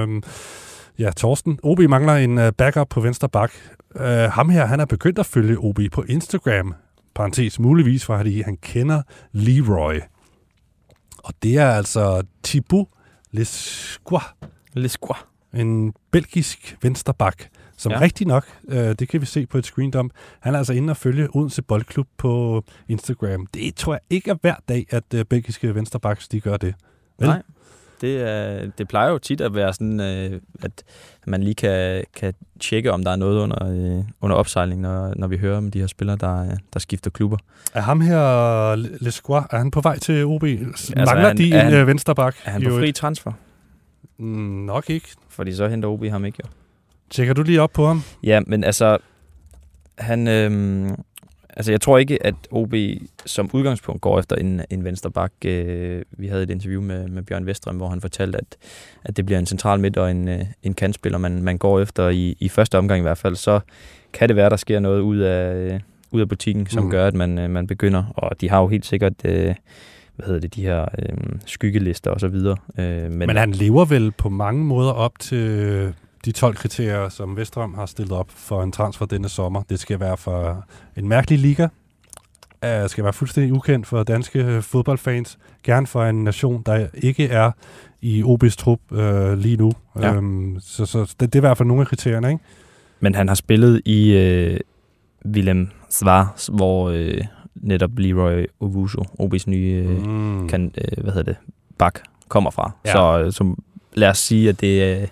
Um, 0.04 0.24
ja, 1.00 1.12
Torsten. 1.12 1.60
OB 1.64 1.80
mangler 1.80 2.14
en 2.14 2.38
øh, 2.38 2.52
backup 2.54 2.90
på 2.90 3.02
venstre 3.02 3.30
bak. 3.30 3.52
Uh, 3.96 4.06
ham 4.06 4.50
her, 4.50 4.66
han 4.66 4.80
er 4.80 4.86
begyndt 4.86 5.20
at 5.20 5.26
følge 5.26 5.58
OB 5.58 5.80
på 5.92 6.04
Instagram. 6.08 6.76
Parenthes 7.16 7.60
muligvis, 7.60 8.06
fordi 8.06 8.42
han 8.42 8.58
kender 8.58 9.02
Leroy. 9.32 10.00
Og 11.18 11.34
det 11.44 11.58
er 11.58 11.72
altså 11.72 12.24
Thibaut 12.44 12.88
Lescois, 13.32 14.24
Lesquois 14.74 15.31
en 15.54 15.94
belgisk 16.12 16.78
vensterbak, 16.82 17.44
som 17.78 17.92
ja. 17.92 18.02
Rigtig 18.02 18.28
nok, 18.28 18.46
øh, 18.70 18.96
det 19.00 19.08
kan 19.10 19.22
vi 19.22 19.26
se 19.26 19.46
på 19.46 19.58
et 19.58 19.66
screendump, 19.66 20.12
han 20.40 20.54
er 20.54 20.58
altså 20.58 20.74
inde 20.74 20.92
og 20.92 20.98
følge 20.98 21.36
Odense 21.36 21.62
Boldklub 21.62 22.08
på 22.18 22.64
Instagram. 22.88 23.48
Det 23.54 23.76
tror 23.76 23.94
jeg 23.94 24.00
ikke 24.10 24.32
er 24.32 24.36
hver 24.42 24.56
dag, 24.70 24.86
at 24.90 25.04
øh, 25.16 25.26
belgiske 25.26 25.76
vensterbaks, 25.76 26.28
de 26.28 26.40
gør 26.42 26.58
det. 26.58 26.74
Vel? 27.20 27.28
Nej. 27.30 27.42
Det, 28.02 28.22
er, 28.30 28.66
det 28.78 28.88
plejer 28.88 29.10
jo 29.12 29.18
tit 29.18 29.42
at 29.42 29.56
være 29.56 29.74
sådan, 29.74 30.00
øh, 30.00 30.42
at 30.62 30.84
man 31.28 31.44
lige 31.44 31.56
kan, 31.56 32.04
kan 32.16 32.34
tjekke, 32.60 32.92
om 32.92 33.04
der 33.04 33.12
er 33.12 33.16
noget 33.16 33.40
under, 33.40 33.98
øh, 33.98 34.04
under 34.22 34.36
opsejling, 34.38 34.82
når, 34.82 35.14
når 35.16 35.28
vi 35.28 35.38
hører 35.38 35.58
om 35.58 35.72
de 35.72 35.80
her 35.80 35.88
spillere, 35.88 36.16
der, 36.18 36.58
der 36.74 36.80
skifter 36.80 37.10
klubber. 37.12 37.38
Er 37.74 37.82
ham 37.82 38.02
her, 38.02 38.76
Lescois, 38.76 39.46
er 39.52 39.58
han 39.58 39.72
på 39.72 39.82
vej 39.82 40.00
til 40.00 40.26
OB? 40.26 40.44
Altså, 40.44 40.94
Mangler 40.96 41.14
er 41.16 41.28
han- 41.28 41.38
de 41.38 41.46
en 41.48 41.54
han- 41.54 41.74
øh, 41.74 41.88
vensterbak? 41.88 42.36
Er 42.46 42.52
han 42.52 42.64
på 42.64 42.70
fri 42.70 42.92
transfer? 42.92 43.32
Mm, 44.22 44.66
Nok 44.66 44.90
ikke. 44.90 45.08
Fordi 45.30 45.54
så 45.54 45.68
henter 45.68 45.90
OB 45.90 46.06
ham 46.06 46.26
ikke 46.26 46.38
jo. 46.44 46.50
Tjekker 47.10 47.34
du 47.34 47.44
lige 47.44 47.62
op 47.62 47.72
på 47.74 47.86
ham? 47.86 48.02
Ja, 48.24 48.40
men 48.48 48.64
altså, 48.64 48.98
han, 49.98 50.28
øhm, 50.28 50.96
altså 51.50 51.72
jeg 51.72 51.82
tror 51.82 51.98
ikke, 51.98 52.26
at 52.26 52.36
OB 52.52 52.74
som 53.26 53.50
udgangspunkt 53.54 54.02
går 54.02 54.20
efter 54.20 54.36
en, 54.36 54.62
en 54.70 54.84
venstre 54.84 55.12
bak. 55.12 55.32
Øh, 55.46 56.02
vi 56.12 56.28
havde 56.28 56.44
et 56.44 56.50
interview 56.50 56.82
med, 56.82 57.08
med 57.08 57.24
Bjørn 57.24 57.46
Vestrøm, 57.46 57.76
hvor 57.76 57.90
han 57.90 58.02
fortalte, 58.02 58.38
at, 58.38 58.58
at 59.04 59.18
det 59.18 59.26
bliver 59.26 59.40
en 59.40 59.46
central 59.46 59.80
midt 59.80 59.98
og 59.98 60.12
en, 60.12 60.28
øh, 60.28 60.46
en 60.64 60.74
kantspiller, 60.74 61.18
man, 61.18 61.44
man 61.44 61.58
går 61.58 61.80
efter 61.80 62.10
i, 62.10 62.36
i 62.40 62.50
første 62.50 62.78
omgang 62.78 63.00
i 63.00 63.02
hvert 63.02 63.18
fald. 63.18 63.36
Så 63.36 63.60
kan 64.14 64.30
det 64.30 64.36
være, 64.36 64.50
der 64.50 64.56
sker 64.56 64.80
noget 64.80 65.02
ud 65.02 65.18
af, 65.18 65.56
øh, 65.56 65.80
ud 66.12 66.22
af 66.22 66.30
butikken, 66.30 66.68
som 66.68 66.84
mm. 66.84 66.90
gør, 66.90 67.08
at 67.08 67.14
man, 67.14 67.40
øh, 67.40 67.50
man 67.50 67.68
begynder. 67.68 68.04
Og 68.16 68.42
de 68.42 68.50
har 68.50 68.62
jo 68.62 68.68
helt 68.68 68.86
sikkert... 68.86 69.14
Øh, 69.26 69.56
hvad 70.22 70.28
hedder 70.28 70.42
det, 70.42 70.56
de 70.56 70.62
her 70.62 70.82
øh, 71.00 71.18
skyggelister 71.46 72.12
og 72.12 72.20
så 72.20 72.28
videre. 72.28 72.58
Øh, 72.80 73.12
men, 73.12 73.18
Men 73.18 73.38
han 73.38 73.52
lever 73.52 73.86
vel 73.86 74.12
på 74.12 74.30
mange 74.30 74.66
måder 74.66 74.92
op 74.92 75.20
til 75.20 75.94
de 76.26 76.32
12 76.32 76.56
kriterier, 76.56 77.10
som 77.10 77.38
Vestrøm 77.38 77.74
har 77.74 77.86
stillet 77.86 78.12
op 78.12 78.32
for 78.36 78.64
en 78.64 78.72
transfer 78.72 79.06
denne 79.06 79.30
sommer. 79.30 79.62
Det 79.70 79.80
skal 79.80 80.00
være 80.00 80.18
for 80.18 80.66
en 80.98 81.08
mærkelig 81.08 81.40
liga. 81.40 81.68
Det 82.64 82.92
skal 82.92 83.04
være 83.04 83.14
fuldstændig 83.14 83.54
ukendt 83.54 83.88
for 83.88 84.04
danske 84.04 84.62
fodboldfans. 84.62 85.38
Gerne 85.64 85.88
for 85.88 86.04
en 86.04 86.24
nation, 86.24 86.64
der 86.66 86.88
ikke 86.94 87.28
er 87.28 87.52
i 88.02 88.24
OB's 88.24 88.56
trup 88.58 88.80
øh, 88.92 89.38
lige 89.38 89.58
nu. 89.58 89.72
Ja. 90.02 90.14
Øhm, 90.14 90.58
så 90.60 90.86
så 90.86 91.16
det, 91.20 91.20
det 91.20 91.36
er 91.36 91.40
i 91.40 91.48
hvert 91.48 91.58
fald 91.58 91.68
nogle 91.68 91.82
af 91.82 91.88
kriterierne, 91.88 92.32
ikke? 92.32 92.44
Men 93.00 93.16
han 93.16 93.28
har 93.28 93.36
spillet 93.36 93.82
i 93.86 94.12
øh, 94.12 94.60
Willem 95.26 95.70
Svars, 95.90 96.50
hvor 96.54 96.90
øh, 96.90 97.22
netop 97.56 97.92
Leroy 97.98 98.46
Owusu, 98.60 99.02
OB's 99.20 99.44
nye 99.48 99.86
øh, 99.88 100.06
Mm. 100.08 100.48
kan, 100.48 100.72
øh, 100.78 101.04
hvad 101.04 101.14
hedder 101.14 101.32
det, 101.32 101.36
bak, 101.78 102.00
kommer 102.28 102.52
fra. 102.52 102.72
Ja. 102.86 102.92
Så, 102.92 103.22
øh, 103.26 103.32
så 103.32 103.56
lad 103.94 104.10
os 104.10 104.18
sige, 104.18 104.50
at 104.50 104.62
det, 104.62 105.02
øh, 105.02 105.08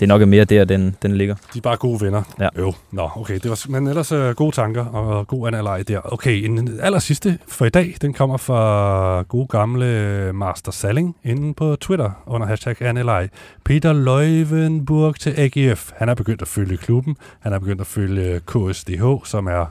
det 0.00 0.08
nok 0.08 0.22
er 0.22 0.26
mere 0.26 0.44
der, 0.44 0.64
den, 0.64 0.96
den 1.02 1.16
ligger. 1.16 1.34
De 1.54 1.58
er 1.58 1.62
bare 1.62 1.76
gode 1.76 2.00
venner. 2.04 2.22
Ja. 2.40 2.48
Jo, 2.58 2.72
nå, 2.90 3.10
okay. 3.16 3.34
Det 3.34 3.48
var, 3.50 3.66
men 3.70 3.86
ellers 3.86 4.12
uh, 4.12 4.30
gode 4.30 4.52
tanker 4.56 4.84
og 4.84 5.26
god 5.26 5.48
analyse 5.48 5.84
der. 5.84 6.00
Okay, 6.12 6.44
en 6.44 6.80
aller 6.80 6.98
sidste 6.98 7.38
for 7.48 7.64
i 7.64 7.68
dag, 7.68 7.94
den 8.02 8.12
kommer 8.12 8.36
fra 8.36 9.22
gode 9.22 9.46
gamle 9.46 10.32
Master 10.34 10.72
Salling 10.72 11.16
inde 11.24 11.54
på 11.54 11.76
Twitter 11.76 12.10
under 12.26 12.46
hashtag 12.46 12.82
Analy. 12.82 13.26
Peter 13.64 13.92
Løjvenburg 13.92 15.14
til 15.20 15.34
AGF. 15.36 15.92
Han 15.96 16.08
er 16.08 16.14
begyndt 16.14 16.42
at 16.42 16.48
følge 16.48 16.76
klubben. 16.76 17.16
Han 17.40 17.52
er 17.52 17.58
begyndt 17.58 17.80
at 17.80 17.86
følge 17.86 18.40
KSDH, 18.46 19.04
som 19.24 19.46
er 19.46 19.66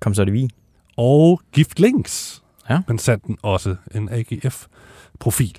Kom 0.00 0.14
så 0.14 0.24
det 0.24 0.32
vi. 0.32 0.48
Og 0.96 1.40
Gift 1.52 1.80
Links. 1.80 2.42
Ja. 2.70 2.80
Men 2.88 2.98
sandt 2.98 3.26
den 3.26 3.38
også 3.42 3.76
en 3.94 4.08
AGF-profil. 4.12 5.56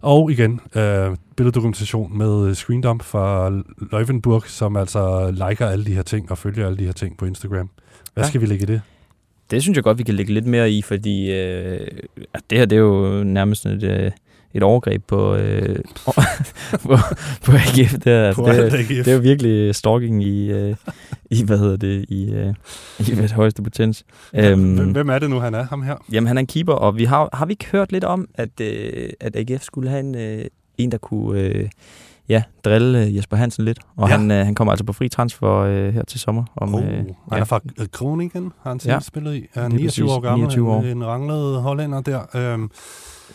Og 0.00 0.32
igen, 0.32 0.60
øh, 0.74 1.16
billeddokumentation 1.36 2.18
med 2.18 2.54
screendump 2.54 3.02
fra 3.02 3.50
Løjvenburg, 3.92 4.42
som 4.46 4.76
altså 4.76 5.30
liker 5.30 5.66
alle 5.66 5.84
de 5.84 5.94
her 5.94 6.02
ting 6.02 6.30
og 6.30 6.38
følger 6.38 6.66
alle 6.66 6.78
de 6.78 6.84
her 6.84 6.92
ting 6.92 7.16
på 7.16 7.24
Instagram. 7.24 7.70
Hvad 8.14 8.24
Ja. 8.24 8.28
skal 8.28 8.40
vi 8.40 8.46
lægge 8.46 8.62
i 8.62 8.66
det? 8.66 8.80
Det 9.50 9.62
synes 9.62 9.76
jeg 9.76 9.84
godt, 9.84 9.98
vi 9.98 10.02
kan 10.02 10.14
lægge 10.14 10.34
lidt 10.34 10.46
mere 10.46 10.70
i, 10.70 10.82
fordi 10.82 11.30
øh, 11.32 11.86
at 12.34 12.40
det 12.50 12.58
her 12.58 12.64
det 12.66 12.76
er 12.76 12.80
jo 12.80 13.24
nærmest 13.24 13.66
et, 13.66 13.82
øh, 13.82 14.10
et 14.54 14.62
overgreb 14.62 15.02
på, 15.06 15.34
øh, 15.34 15.76
på, 16.82 16.96
på 17.44 17.52
AGF. 17.52 17.92
Det 17.94 18.06
er, 18.06 18.26
altså, 18.26 18.42
På 18.42 18.48
det, 18.48 18.72
AGF. 18.74 18.88
det 18.88 19.08
er 19.08 19.14
jo 19.14 19.20
virkelig 19.20 19.74
stalking 19.74 20.24
i, 20.24 20.50
øh, 20.52 20.76
i 21.30 21.44
hvad 21.44 21.58
hedder 21.58 21.76
det, 21.76 22.04
i, 22.08 22.32
øh, 22.32 22.54
i 22.98 23.14
hvad 23.14 23.28
højeste 23.28 23.62
potens. 23.62 24.04
Hvem, 24.32 24.78
Øhm, 24.78 24.92
hvem 24.92 25.08
er 25.10 25.18
det 25.18 25.30
nu, 25.30 25.38
han 25.40 25.54
er, 25.54 25.62
ham 25.64 25.82
her? 25.82 25.96
Jamen, 26.12 26.26
han 26.26 26.36
er 26.36 26.40
en 26.40 26.46
keeper, 26.46 26.72
og 26.72 26.96
vi 26.96 27.04
har, 27.04 27.28
har 27.32 27.46
vi 27.46 27.52
ikke 27.52 27.66
hørt 27.72 27.92
lidt 27.92 28.04
om, 28.04 28.28
at, 28.34 28.60
øh, 28.60 29.10
at 29.20 29.36
AGF 29.36 29.62
skulle 29.62 29.90
have 29.90 30.00
en, 30.00 30.14
øh, 30.14 30.44
en 30.78 30.92
der 30.92 30.98
kunne 30.98 31.40
øh, 31.40 31.68
ja, 32.28 32.42
drille 32.64 33.04
øh, 33.06 33.16
Jesper 33.16 33.36
Hansen 33.36 33.64
lidt. 33.64 33.78
Og 33.96 34.08
Ja. 34.08 34.14
ja. 34.14 34.18
han, 34.20 34.30
øh, 34.30 34.44
han 34.46 34.54
kommer 34.54 34.72
altså 34.72 34.84
på 34.84 34.92
fri 34.92 35.08
transfer 35.08 35.50
øh, 35.56 35.94
her 35.94 36.02
til 36.04 36.20
sommer. 36.20 36.44
Om, 36.56 36.74
Oh, 36.74 36.82
øh, 36.84 36.88
han 36.90 37.06
ja. 37.32 37.36
er 37.38 37.44
fra 37.44 37.60
øh, 37.80 37.86
Groningen, 37.92 38.52
har 38.62 38.70
han 38.70 38.80
ja. 38.86 38.92
Ja. 38.92 39.00
spillet 39.00 39.34
i. 39.34 39.46
Er 39.54 39.68
Lige 39.68 39.76
29 39.76 39.86
præcis, 40.06 40.16
år 40.16 40.20
gammel, 40.20 40.46
29 40.46 40.70
år. 40.72 40.80
En, 40.80 40.86
en 40.86 41.06
ranglet 41.06 41.62
hollænder 41.62 42.00
der. 42.00 42.20
Øhm, 42.36 42.70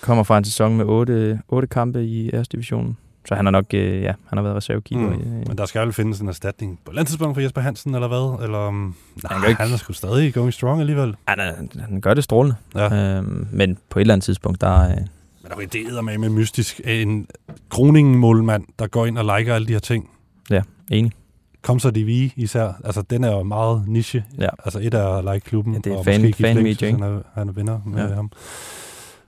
kommer 0.02 0.24
fra 0.24 0.38
en 0.38 0.44
sæson 0.44 0.78
med 0.78 0.86
otte, 0.86 1.40
otte 1.48 1.68
kampe 1.68 2.04
i 2.06 2.30
æres 2.34 2.48
divisionen. 2.48 2.98
Så 3.28 3.36
han 3.36 3.46
har 3.46 3.52
nok, 3.52 3.66
øh, 3.74 4.02
ja, 4.02 4.14
han 4.28 4.38
har 4.38 4.42
været 4.44 4.56
reservekeeper. 4.56 5.10
Mm, 5.10 5.16
Mm. 5.16 5.44
men 5.48 5.58
der 5.58 5.66
skal 5.66 5.82
vel 5.82 5.94
findes 5.94 6.20
en 6.20 6.28
erstatning 6.28 6.80
på 6.86 6.92
et 7.00 7.08
tidspunkt 7.08 7.36
for 7.36 7.42
Jesper 7.42 7.62
Hansen, 7.62 7.96
eller 7.96 8.08
hvad? 8.08 8.44
Eller, 8.46 8.68
um, 8.68 8.96
nej, 9.24 9.40
jo 9.42 9.48
ikke- 9.50 9.62
han 9.62 9.74
er 9.74 9.78
sgu 9.78 9.94
stadig 9.94 10.34
going 10.34 10.54
strong 10.54 10.80
alligevel. 10.80 11.16
Han, 11.28 11.40
han, 11.40 11.70
han 11.90 12.02
gør 12.02 12.14
det 12.14 12.24
strålende. 12.24 12.56
Ja. 12.76 13.18
Øhm, 13.18 13.48
men 13.52 13.78
på 13.90 14.00
et 14.00 14.02
eller 14.02 14.14
andet 14.14 14.24
tidspunkt, 14.26 14.62
der... 14.62 14.90
Øh, 14.90 14.98
Men 15.58 15.68
det 15.74 15.82
er 15.98 16.02
med 16.02 16.18
med 16.18 16.30
mystisk. 16.30 16.82
En 16.86 17.28
Groningen-målmand, 17.70 18.64
der 18.80 18.88
går 18.88 19.06
ind 19.06 19.18
og 19.18 19.38
liker 19.40 19.56
alle 19.56 19.68
de 19.68 19.72
her 19.72 19.80
ting. 19.80 20.10
enig. 20.92 21.12
Kom 21.62 21.80
så 21.80 21.92
de 21.92 22.04
vi 22.04 22.34
især. 22.36 22.72
Altså, 22.84 23.02
den 23.02 23.24
er 23.24 23.32
jo 23.32 23.44
meget 23.44 23.84
niche. 23.88 24.24
Ja. 24.40 24.50
Altså, 24.66 24.80
et 24.82 24.94
er 24.94 25.34
like 25.34 25.46
klubben. 25.46 25.74
Ja, 25.74 25.80
det 25.84 25.94
er 25.94 25.98
og 25.98 26.06
fan- 26.06 26.34
fan 26.34 26.56
medie, 26.56 26.74
hvis 26.76 26.90
Han 26.92 27.04
er, 27.04 27.20
han 27.34 27.48
er 27.50 27.54
venner 27.54 27.80
med 27.86 28.08
Ja. 28.10 28.16
ham. 28.16 28.32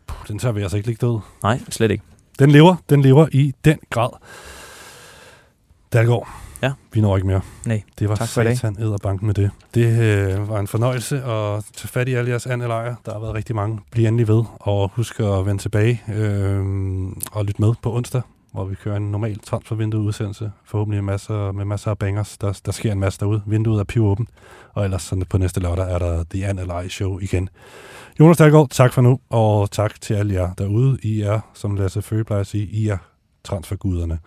Puh, 0.07 0.27
den 0.27 0.39
tør 0.39 0.51
vi 0.51 0.61
altså 0.61 0.77
ikke 0.77 0.89
ligge 0.89 1.07
død. 1.07 1.19
Nej, 1.43 1.59
slet 1.69 1.91
ikke. 1.91 2.03
Den 2.39 2.51
lever. 2.51 2.75
Den 2.89 3.01
lever 3.01 3.27
i 3.31 3.53
den 3.65 3.79
grad. 3.89 4.09
Dalgaard. 5.93 6.27
Ja. 6.61 6.71
Vi 6.93 7.01
når 7.01 7.17
ikke 7.17 7.27
mere. 7.27 7.41
Nej, 7.65 7.83
Det 7.99 8.09
var 8.09 8.15
tak 8.15 8.27
for 8.27 8.53
satan 8.53 8.97
banken 9.03 9.25
med 9.27 9.33
det. 9.35 9.51
Det 9.73 9.99
øh, 9.99 10.49
var 10.49 10.59
en 10.59 10.67
fornøjelse 10.67 11.15
at 11.15 11.63
tage 11.73 11.87
fat 11.87 12.07
i 12.07 12.13
alle 12.13 12.29
jeres 12.29 12.47
anelejre. 12.47 12.95
Der 13.05 13.13
har 13.13 13.19
været 13.19 13.33
rigtig 13.33 13.55
mange. 13.55 13.79
Bliv 13.91 14.05
endelig 14.05 14.27
ved, 14.27 14.43
og 14.59 14.91
husk 14.93 15.19
at 15.19 15.45
vende 15.45 15.61
tilbage 15.61 16.01
øh, 16.13 16.65
og 17.31 17.45
lytte 17.45 17.61
med 17.61 17.73
på 17.81 17.95
onsdag, 17.95 18.21
hvor 18.57 18.65
vi 18.65 18.75
kører 18.75 18.97
en 18.97 19.11
normal 19.11 19.39
transfervindue 19.39 20.01
udsendelse. 20.01 20.51
Forhåbentlig 20.65 21.03
masser, 21.03 21.51
med 21.51 21.65
masser 21.65 21.91
af 21.91 21.97
bangers. 21.97 22.37
Der, 22.37 22.59
der 22.65 22.71
sker 22.71 22.91
en 22.91 22.99
masse 22.99 23.19
derude. 23.19 23.41
Vinduet 23.45 23.79
er 23.79 23.83
pivåben. 23.83 24.27
Og 24.73 24.83
ellers 24.83 25.01
sådan 25.01 25.25
på 25.29 25.37
næste 25.37 25.59
lørdag 25.59 25.91
er 25.91 25.99
der 25.99 26.23
The 26.29 26.47
Analyze 26.47 26.89
Show 26.89 27.19
igen. 27.19 27.49
Jonas 28.19 28.37
Dahlgaard, 28.37 28.69
tak 28.69 28.93
for 28.93 29.01
nu, 29.01 29.19
og 29.29 29.71
tak 29.71 30.01
til 30.01 30.13
alle 30.13 30.33
jer 30.33 30.53
derude. 30.53 30.97
I 31.03 31.21
er, 31.21 31.39
som 31.53 31.75
Lasse 31.75 32.01
Føge 32.01 32.23
plejer 32.23 32.41
at 32.41 32.47
sige, 32.47 32.65
I 32.65 32.87
er 32.87 32.97
transferguderne. 33.43 34.19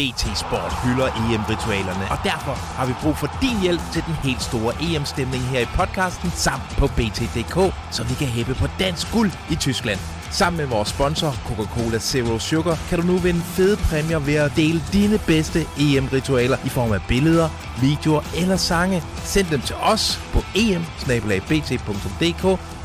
BT 0.00 0.38
Sport 0.38 0.72
hylder 0.84 1.06
EM-ritualerne, 1.06 2.10
og 2.10 2.18
derfor 2.24 2.52
har 2.52 2.86
vi 2.86 2.94
brug 3.02 3.16
for 3.16 3.30
din 3.42 3.60
hjælp 3.62 3.80
til 3.92 4.02
den 4.06 4.14
helt 4.14 4.42
store 4.42 4.74
EM-stemning 4.82 5.42
her 5.44 5.60
i 5.60 5.64
podcasten 5.64 6.30
samt 6.30 6.62
på 6.78 6.86
BT.dk, 6.86 7.74
så 7.90 8.04
vi 8.04 8.14
kan 8.14 8.26
hæppe 8.26 8.54
på 8.54 8.66
dansk 8.78 9.12
guld 9.12 9.30
i 9.50 9.54
Tyskland. 9.54 10.00
Sammen 10.30 10.56
med 10.56 10.66
vores 10.66 10.88
sponsor 10.88 11.30
Coca-Cola 11.46 11.98
Zero 11.98 12.38
Sugar 12.38 12.78
kan 12.88 13.00
du 13.00 13.06
nu 13.06 13.16
vinde 13.18 13.40
fede 13.40 13.76
præmier 13.76 14.18
ved 14.18 14.34
at 14.34 14.52
dele 14.56 14.82
dine 14.92 15.18
bedste 15.18 15.66
EM-ritualer 15.78 16.56
i 16.64 16.68
form 16.68 16.92
af 16.92 17.00
billeder, 17.08 17.48
videoer 17.80 18.22
eller 18.36 18.56
sange. 18.56 19.02
Send 19.24 19.46
dem 19.46 19.60
til 19.60 19.76
os 19.76 20.20
på 20.32 20.42
em 20.54 20.84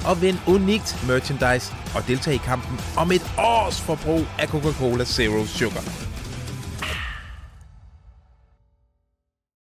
og 0.06 0.22
vind 0.22 0.38
unikt 0.48 1.06
merchandise 1.08 1.74
og 1.96 2.08
deltag 2.08 2.34
i 2.34 2.38
kampen 2.38 2.80
om 2.98 3.12
et 3.12 3.32
års 3.38 3.82
forbrug 3.82 4.22
af 4.40 4.48
Coca-Cola 4.48 5.06
Zero 5.06 5.46
Sugar. 5.46 6.15